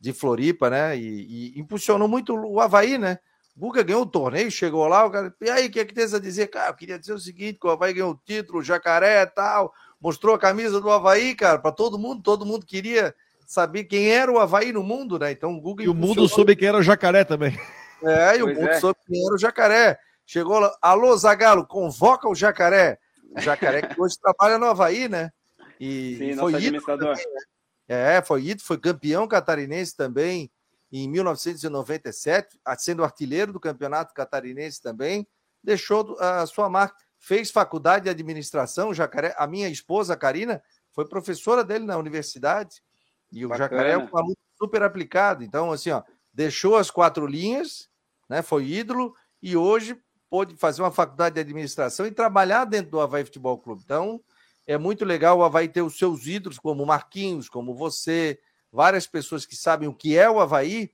[0.00, 0.98] de Floripa, né?
[0.98, 3.20] E, e impulsionou muito o Havaí, né?
[3.56, 6.02] Guga ganhou o torneio, chegou lá, o cara, e aí, o que é que tem
[6.02, 6.48] a dizer?
[6.48, 9.26] Cara, eu queria dizer o seguinte, que o Havaí ganhou o título, o jacaré e
[9.26, 13.14] tal, mostrou a camisa do Havaí, cara, para todo mundo, todo mundo queria
[13.46, 15.30] saber quem era o Havaí no mundo, né?
[15.30, 15.84] Então o Guga...
[15.84, 17.56] E o mundo soube quem era o jacaré também.
[18.02, 18.80] É, e o mundo é.
[18.80, 19.96] soube quem era o jacaré.
[20.26, 22.98] Chegou lá, alô, Zagalo, convoca o jacaré.
[23.30, 25.30] O jacaré que hoje trabalha no Havaí, né?
[25.78, 27.42] E Sim, foi ídolo também, né?
[27.88, 30.50] É, foi ídolo, foi campeão catarinense também,
[30.90, 35.26] em 1997, sendo artilheiro do campeonato catarinense também,
[35.62, 40.62] deixou a sua marca, fez faculdade de administração, Jacaré, a minha esposa, Karina,
[40.92, 42.82] foi professora dele na universidade,
[43.30, 43.68] e o Bacana.
[43.68, 46.02] Jacaré é um aluno super aplicado, então assim, ó,
[46.32, 47.88] deixou as quatro linhas,
[48.28, 53.00] né, foi ídolo, e hoje pôde fazer uma faculdade de administração e trabalhar dentro do
[53.00, 53.82] Havaí Futebol Clube.
[53.84, 54.20] Então,
[54.66, 58.38] é muito legal o Havaí ter os seus ídolos, como Marquinhos, como você,
[58.72, 60.90] várias pessoas que sabem o que é o Havaí,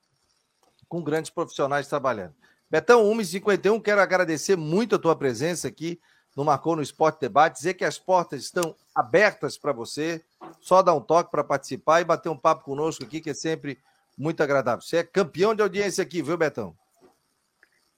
[0.88, 2.34] com grandes profissionais trabalhando.
[2.70, 6.00] Betão, 1h51, quero agradecer muito a tua presença aqui
[6.34, 10.22] no Marcou no Esporte Debate, dizer que as portas estão abertas para você,
[10.60, 13.78] só dar um toque para participar e bater um papo conosco aqui, que é sempre
[14.16, 14.80] muito agradável.
[14.80, 16.74] Você é campeão de audiência aqui, viu, Betão?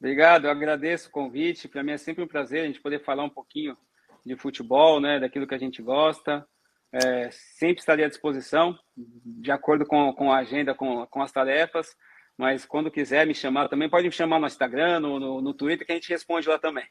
[0.04, 1.66] Obrigado, eu agradeço o convite.
[1.66, 3.74] Para mim é sempre um prazer a gente poder falar um pouquinho
[4.22, 6.46] de futebol, né, daquilo que a gente gosta.
[6.92, 11.96] É, sempre estaria à disposição, de acordo com, com a agenda, com, com as tarefas.
[12.36, 15.86] Mas quando quiser me chamar também, pode me chamar no Instagram, no, no, no Twitter,
[15.86, 16.84] que a gente responde lá também.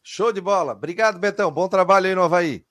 [0.00, 0.74] Show de bola.
[0.74, 1.50] Obrigado, Betão.
[1.50, 2.64] Bom trabalho aí no Havaí.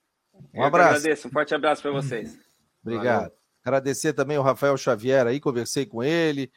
[0.53, 0.95] Um Eu abraço.
[0.95, 1.28] agradeço.
[1.28, 2.39] Um forte abraço para vocês.
[2.82, 3.24] Obrigado.
[3.24, 3.38] Valeu.
[3.65, 6.49] Agradecer também o Rafael Xavier aí, conversei com ele.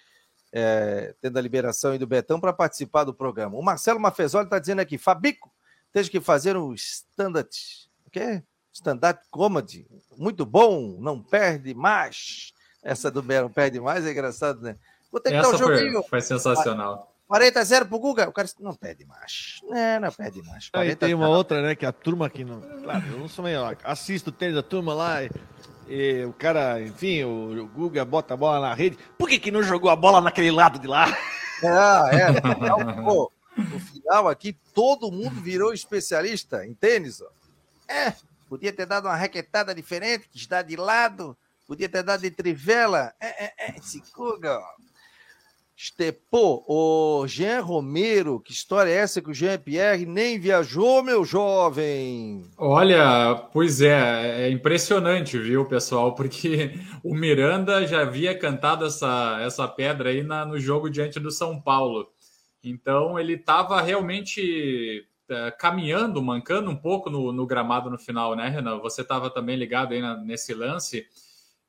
[0.52, 3.56] É, tendo a liberação aí do Betão para participar do programa.
[3.56, 5.52] O Marcelo Mafezoli está dizendo aqui, Fabico,
[5.92, 7.50] tens que fazer um stand-up,
[8.06, 8.42] o quê?
[8.72, 9.86] Stand-up comedy,
[10.16, 12.52] muito bom, não perde mais.
[12.82, 14.76] Essa do não perde mais é engraçado, né?
[15.10, 15.92] Vou ter que Essa dar um joguinho.
[16.02, 17.10] Foi, foi sensacional.
[17.30, 18.28] 40 a 0 pro Guga.
[18.28, 19.60] O cara não perde mais.
[19.72, 20.68] É, não perde mais.
[20.72, 21.76] Aí tem uma outra, né?
[21.76, 22.60] Que a turma aqui não.
[22.60, 23.60] Claro, eu não sou meio.
[23.84, 25.30] Assisto o tênis da turma lá e,
[25.90, 28.96] e, o cara, enfim, o, Guga bota a bola na rede.
[29.18, 31.06] Por que, que não jogou a bola naquele lado de lá?
[31.62, 32.30] É, é.
[32.30, 37.20] No final, pô, no final aqui, todo mundo virou especialista em tênis.
[37.20, 37.28] Ó.
[37.88, 38.14] É,
[38.48, 41.36] podia ter dado uma raquetada diferente, que está de lado.
[41.66, 43.12] Podia ter dado de trivela.
[43.20, 44.89] É, é, é, esse Guga, ó.
[45.82, 51.24] Estepô, o Jean Romero, que história é essa que o Jean Pierre nem viajou, meu
[51.24, 52.44] jovem?
[52.58, 56.14] Olha, pois é, é impressionante, viu, pessoal?
[56.14, 61.30] Porque o Miranda já havia cantado essa, essa pedra aí na, no jogo diante do
[61.30, 62.10] São Paulo.
[62.62, 68.50] Então ele estava realmente é, caminhando, mancando um pouco no, no, gramado no final, né,
[68.50, 68.80] Renan?
[68.80, 71.06] Você estava também ligado aí na, nesse lance.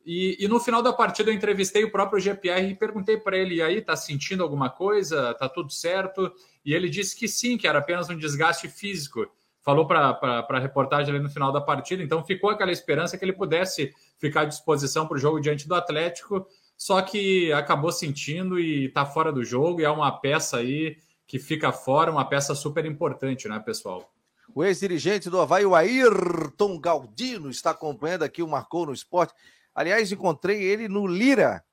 [0.05, 3.55] E, e, no final da partida eu entrevistei o próprio GPR e perguntei para ele:
[3.55, 5.33] e aí, tá sentindo alguma coisa?
[5.35, 6.31] Tá tudo certo?
[6.65, 9.27] E ele disse que sim, que era apenas um desgaste físico.
[9.63, 10.17] Falou para
[10.49, 14.41] a reportagem ali no final da partida, então ficou aquela esperança que ele pudesse ficar
[14.41, 19.31] à disposição para o jogo diante do Atlético, só que acabou sentindo e está fora
[19.31, 20.97] do jogo, e é uma peça aí
[21.27, 24.11] que fica fora, uma peça super importante, né, pessoal?
[24.53, 29.33] O ex-dirigente do Havaí, o Ayrton Galdino, está acompanhando aqui o Marcou no Esporte.
[29.73, 31.63] Aliás, encontrei ele no Lira,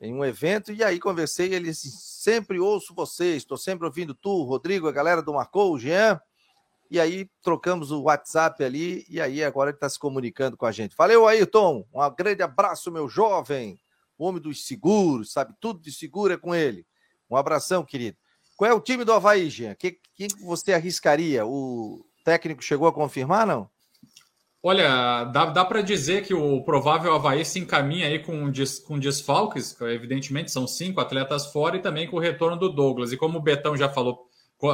[0.00, 1.52] em um evento, e aí conversei.
[1.52, 5.78] Ele disse: sempre ouço vocês, estou sempre ouvindo tu, Rodrigo, a galera do Marcou, o
[5.78, 6.20] Jean.
[6.90, 10.70] E aí trocamos o WhatsApp ali, e aí agora ele está se comunicando com a
[10.70, 10.94] gente.
[10.96, 11.84] Valeu, Ayrton.
[11.92, 13.80] Um grande abraço, meu jovem.
[14.16, 15.54] Homem dos seguros, sabe?
[15.60, 16.86] Tudo de seguro é com ele.
[17.28, 18.16] Um abração, querido.
[18.56, 19.74] Qual é o time do Havaí, Jean?
[19.74, 21.44] Quem, quem você arriscaria?
[21.44, 23.68] O técnico chegou a confirmar, não?
[24.66, 28.98] Olha, dá, dá para dizer que o provável Havaí se encaminha aí com, des, com
[28.98, 33.12] desfalques, evidentemente são cinco atletas fora, e também com o retorno do Douglas.
[33.12, 34.26] E como o Betão já falou,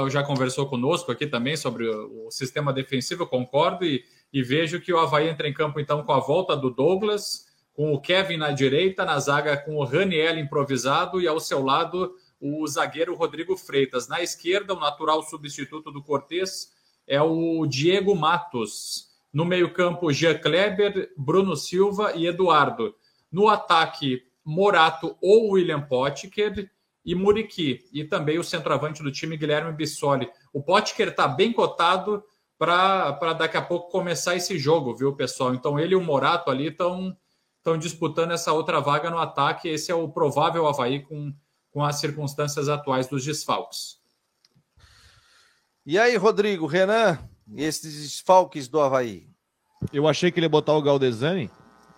[0.08, 4.80] já conversou conosco aqui também sobre o, o sistema defensivo, eu concordo, e, e, vejo
[4.80, 8.36] que o Havaí entra em campo então com a volta do Douglas, com o Kevin
[8.36, 13.56] na direita, na zaga com o Raniel improvisado, e ao seu lado o zagueiro Rodrigo
[13.56, 14.06] Freitas.
[14.06, 16.70] Na esquerda, o natural substituto do Cortez
[17.08, 19.09] é o Diego Matos.
[19.32, 22.94] No meio-campo, Jean Kleber, Bruno Silva e Eduardo.
[23.30, 26.70] No ataque, Morato ou William Potker
[27.04, 27.88] e Muriqui.
[27.92, 30.28] E também o centroavante do time, Guilherme Bissoli.
[30.52, 32.24] O Potker está bem cotado
[32.58, 35.54] para daqui a pouco começar esse jogo, viu, pessoal?
[35.54, 37.16] Então ele e o Morato ali estão
[37.78, 39.68] disputando essa outra vaga no ataque.
[39.68, 41.32] Esse é o provável Havaí com,
[41.70, 44.00] com as circunstâncias atuais dos desfalques.
[45.86, 47.18] E aí, Rodrigo, Renan,
[47.56, 49.26] esses desfalques do Havaí?
[49.92, 51.50] Eu achei que ele ia botar o Galdesani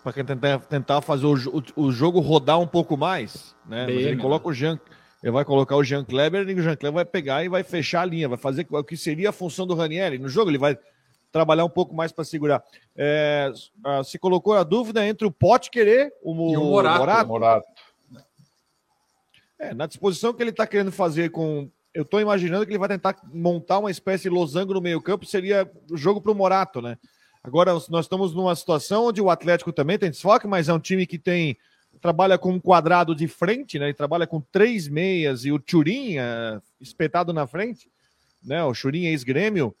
[0.03, 3.85] para tentar, tentar fazer o, o, o, jogo rodar um pouco mais, né?
[3.85, 4.79] Bem, Mas ele coloca o Jean,
[5.21, 8.01] ele vai colocar o Jean Kleber e o Jean Kleber vai pegar e vai fechar
[8.01, 10.17] a linha, vai fazer o que seria a função do Ranieri.
[10.17, 10.77] No jogo ele vai
[11.31, 12.63] trabalhar um pouco mais para segurar.
[12.95, 13.51] É,
[14.05, 16.99] se colocou a dúvida entre o Pote querer o, e o Morato.
[16.99, 17.27] Morato.
[17.27, 17.67] Morato.
[19.57, 22.89] É, na disposição que ele está querendo fazer com eu estou imaginando que ele vai
[22.89, 26.97] tentar montar uma espécie de losango no meio-campo, seria jogo para o Morato, né?
[27.43, 31.05] Agora, nós estamos numa situação onde o Atlético também tem desfoque, mas é um time
[31.05, 31.57] que tem
[32.01, 33.85] trabalha com um quadrado de frente, né?
[33.85, 37.89] Ele trabalha com três meias e o Turin é, espetado na frente,
[38.43, 38.63] né?
[38.63, 39.75] O Turin ex-grêmio.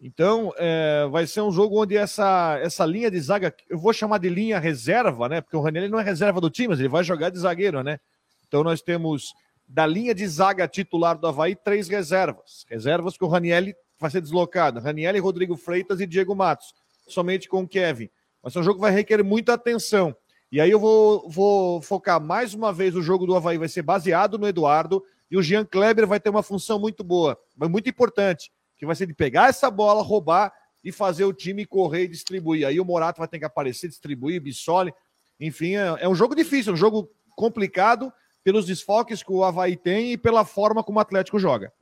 [0.00, 4.18] Então, é, vai ser um jogo onde essa, essa linha de zaga, eu vou chamar
[4.18, 5.40] de linha reserva, né?
[5.40, 7.98] Porque o Raniel não é reserva do time, mas ele vai jogar de zagueiro, né?
[8.46, 9.32] Então, nós temos
[9.68, 12.64] da linha de zaga titular do Havaí, três reservas.
[12.68, 14.80] Reservas que o Ranielli vai ser deslocado.
[14.80, 16.74] Ranielli, Rodrigo Freitas e Diego Matos.
[17.06, 18.08] Somente com o Kevin.
[18.42, 20.16] Mas é um jogo que vai requerer muita atenção.
[20.50, 23.82] E aí eu vou, vou focar mais uma vez o jogo do Havaí vai ser
[23.82, 27.90] baseado no Eduardo e o Jean Kleber vai ter uma função muito boa, mas muito
[27.90, 30.50] importante, que vai ser de pegar essa bola, roubar
[30.82, 32.66] e fazer o time correr e distribuir.
[32.66, 34.94] Aí o Morato vai ter que aparecer, distribuir, Bissoli.
[35.38, 38.10] Enfim, é, é um jogo difícil, um jogo complicado,
[38.42, 41.72] pelos desfoques que o Havaí tem e pela forma como o Atlético joga.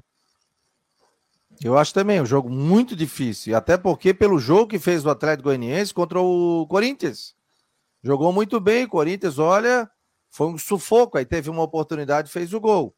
[1.63, 5.45] Eu acho também um jogo muito difícil, até porque pelo jogo que fez o Atlético
[5.45, 7.35] Goianiense contra o Corinthians.
[8.03, 9.91] Jogou muito bem, o Corinthians, olha,
[10.31, 12.95] foi um sufoco, aí teve uma oportunidade, fez o gol.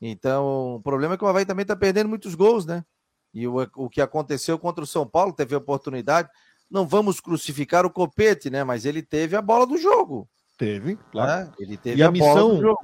[0.00, 2.84] Então, o problema é que o Havaí também está perdendo muitos gols, né?
[3.32, 6.28] E o, o que aconteceu contra o São Paulo, teve oportunidade.
[6.70, 8.64] Não vamos crucificar o Copete, né?
[8.64, 10.28] Mas ele teve a bola do jogo.
[10.56, 11.46] Teve, claro.
[11.46, 11.52] Né?
[11.58, 12.76] Ele teve e a, a missão,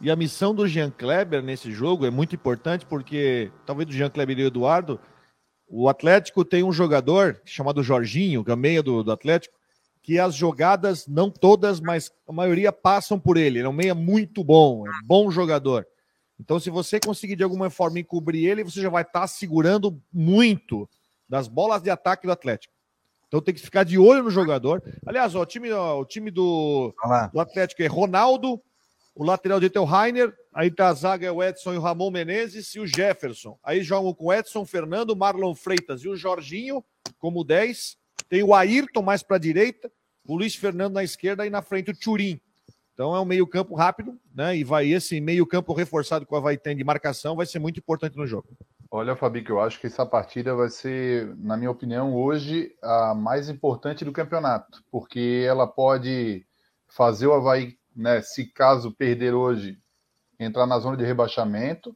[0.00, 4.10] E a missão do Jean Kleber nesse jogo é muito importante porque, talvez do Jean
[4.10, 5.00] Kleber e do Eduardo,
[5.68, 9.54] o Atlético tem um jogador chamado Jorginho, que é meia do, do Atlético,
[10.02, 13.60] que as jogadas, não todas, mas a maioria passam por ele.
[13.60, 15.86] Ele é um meia muito bom, é um bom jogador.
[16.38, 19.98] Então, se você conseguir de alguma forma encobrir ele, você já vai estar tá segurando
[20.12, 20.88] muito
[21.28, 22.73] das bolas de ataque do Atlético.
[23.34, 24.80] Então tem que ficar de olho no jogador.
[25.04, 26.94] Aliás, ó, o time, ó, o time do,
[27.32, 28.62] do Atlético é Ronaldo,
[29.12, 31.80] o lateral direito é o Rainer, aí tá a zaga é o Edson e o
[31.80, 33.58] Ramon Menezes e o Jefferson.
[33.64, 36.84] Aí jogam com o Edson, Fernando, Marlon Freitas e o Jorginho
[37.18, 37.96] como 10.
[38.28, 39.90] Tem o Ayrton mais para a direita,
[40.24, 42.40] o Luiz Fernando na esquerda e na frente o Turim.
[42.92, 44.56] Então é um meio-campo rápido, né?
[44.56, 48.16] E vai esse meio-campo reforçado com a vai ter de marcação vai ser muito importante
[48.16, 48.46] no jogo.
[48.96, 53.12] Olha, Fabi, que eu acho que essa partida vai ser, na minha opinião, hoje a
[53.12, 56.46] mais importante do campeonato, porque ela pode
[56.86, 59.76] fazer o Havaí, né, se caso perder hoje,
[60.38, 61.92] entrar na zona de rebaixamento,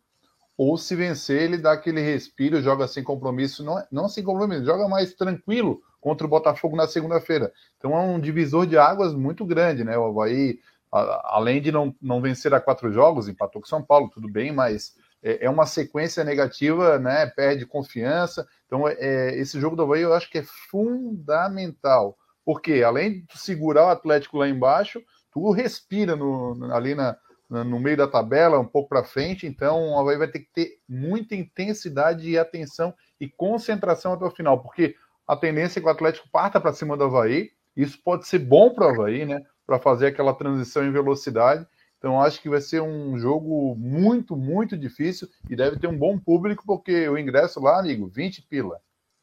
[0.57, 4.89] ou se vencer, ele dá aquele respiro, joga sem compromisso, não, não sem compromisso, joga
[4.89, 7.53] mais tranquilo contra o Botafogo na segunda-feira.
[7.77, 9.97] Então é um divisor de águas muito grande, né?
[9.97, 10.59] O Havaí,
[10.91, 14.51] a, além de não, não vencer a quatro jogos, empatou com São Paulo, tudo bem,
[14.51, 17.27] mas é, é uma sequência negativa, né?
[17.27, 18.47] Perde confiança.
[18.66, 22.16] Então, é, esse jogo do Havaí eu acho que é fundamental.
[22.45, 27.16] Porque além de segurar o Atlético lá embaixo, tu respira no, ali na,
[27.49, 30.79] no meio da tabela, um pouco para frente, então o Havaí vai ter que ter
[30.89, 34.95] muita intensidade e atenção e concentração até o final, porque
[35.27, 38.73] a tendência é que o Atlético parta para cima do Havaí, isso pode ser bom
[38.75, 39.41] para o Havaí, né?
[39.66, 41.66] Para fazer aquela transição em velocidade.
[41.99, 46.19] Então acho que vai ser um jogo muito, muito difícil e deve ter um bom
[46.19, 48.81] público, porque o ingresso lá, amigo, 20 pila.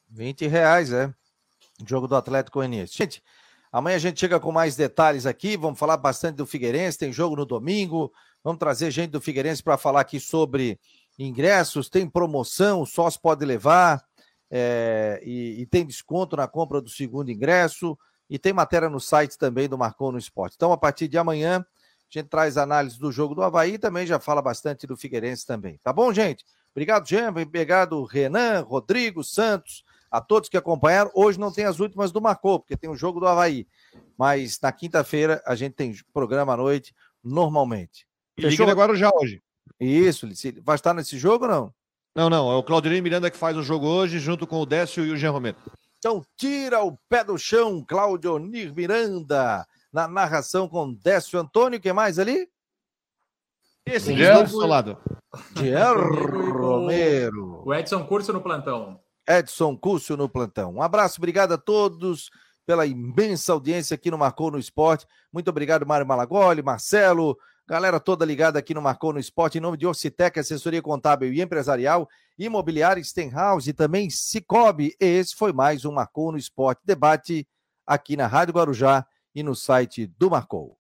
[0.10, 1.14] 20 reais, é.
[1.86, 2.96] Jogo do Atlético Goianiense.
[2.96, 3.24] Gente,
[3.76, 5.58] Amanhã a gente chega com mais detalhes aqui.
[5.58, 6.98] Vamos falar bastante do Figueirense.
[6.98, 8.10] Tem jogo no domingo.
[8.42, 10.80] Vamos trazer gente do Figueirense para falar aqui sobre
[11.20, 11.90] ingressos.
[11.90, 14.02] Tem promoção, o sócio pode levar.
[14.50, 17.98] É, e, e, tem desconto na compra do segundo ingresso.
[18.30, 20.54] E tem matéria no site também do Marcou no Esporte.
[20.56, 21.62] Então, a partir de amanhã,
[22.20, 25.46] a gente traz análise do jogo do Havaí e também já fala bastante do Figueirense
[25.46, 25.80] também.
[25.84, 26.46] Tá bom, gente?
[26.72, 27.30] Obrigado, Jean.
[27.30, 31.12] Obrigado, Renan, Rodrigo, Santos a todos que acompanharam.
[31.14, 33.68] Hoje não tem as últimas do Marcou, porque tem o jogo do Havaí.
[34.18, 38.08] Mas na quinta-feira a gente tem programa à noite, normalmente.
[38.40, 39.42] Fechou agora já hoje.
[39.80, 40.28] Isso,
[40.64, 41.74] vai estar nesse jogo ou não?
[42.16, 42.52] Não, não.
[42.52, 45.18] É o Claudinei Miranda que faz o jogo hoje, junto com o Décio e o
[45.18, 45.58] Jean Romero.
[45.98, 51.80] Então tira o pé do chão, Claudio Nir Miranda, na narração com Décio Antônio.
[51.80, 52.50] Quem mais ali?
[53.86, 54.98] Esse Jean do lado.
[55.56, 57.64] Jean Romero.
[57.66, 59.00] O Edson Curso no plantão.
[59.26, 60.74] Edson Cúcio no plantão.
[60.74, 62.30] Um abraço, obrigado a todos
[62.66, 65.08] pela imensa audiência aqui no Marcou no Esporte.
[65.32, 69.78] Muito obrigado, Mário Malagoli, Marcelo, galera toda ligada aqui no Marcou no Esporte, em nome
[69.78, 74.94] de Orcitec, assessoria contábil e empresarial, imobiliária Stenhouse e também Cicobi.
[75.00, 77.48] Esse foi mais um Marcou no Esporte debate
[77.88, 79.06] aqui na Rádio Guarujá
[79.36, 80.74] e no site do Marcou.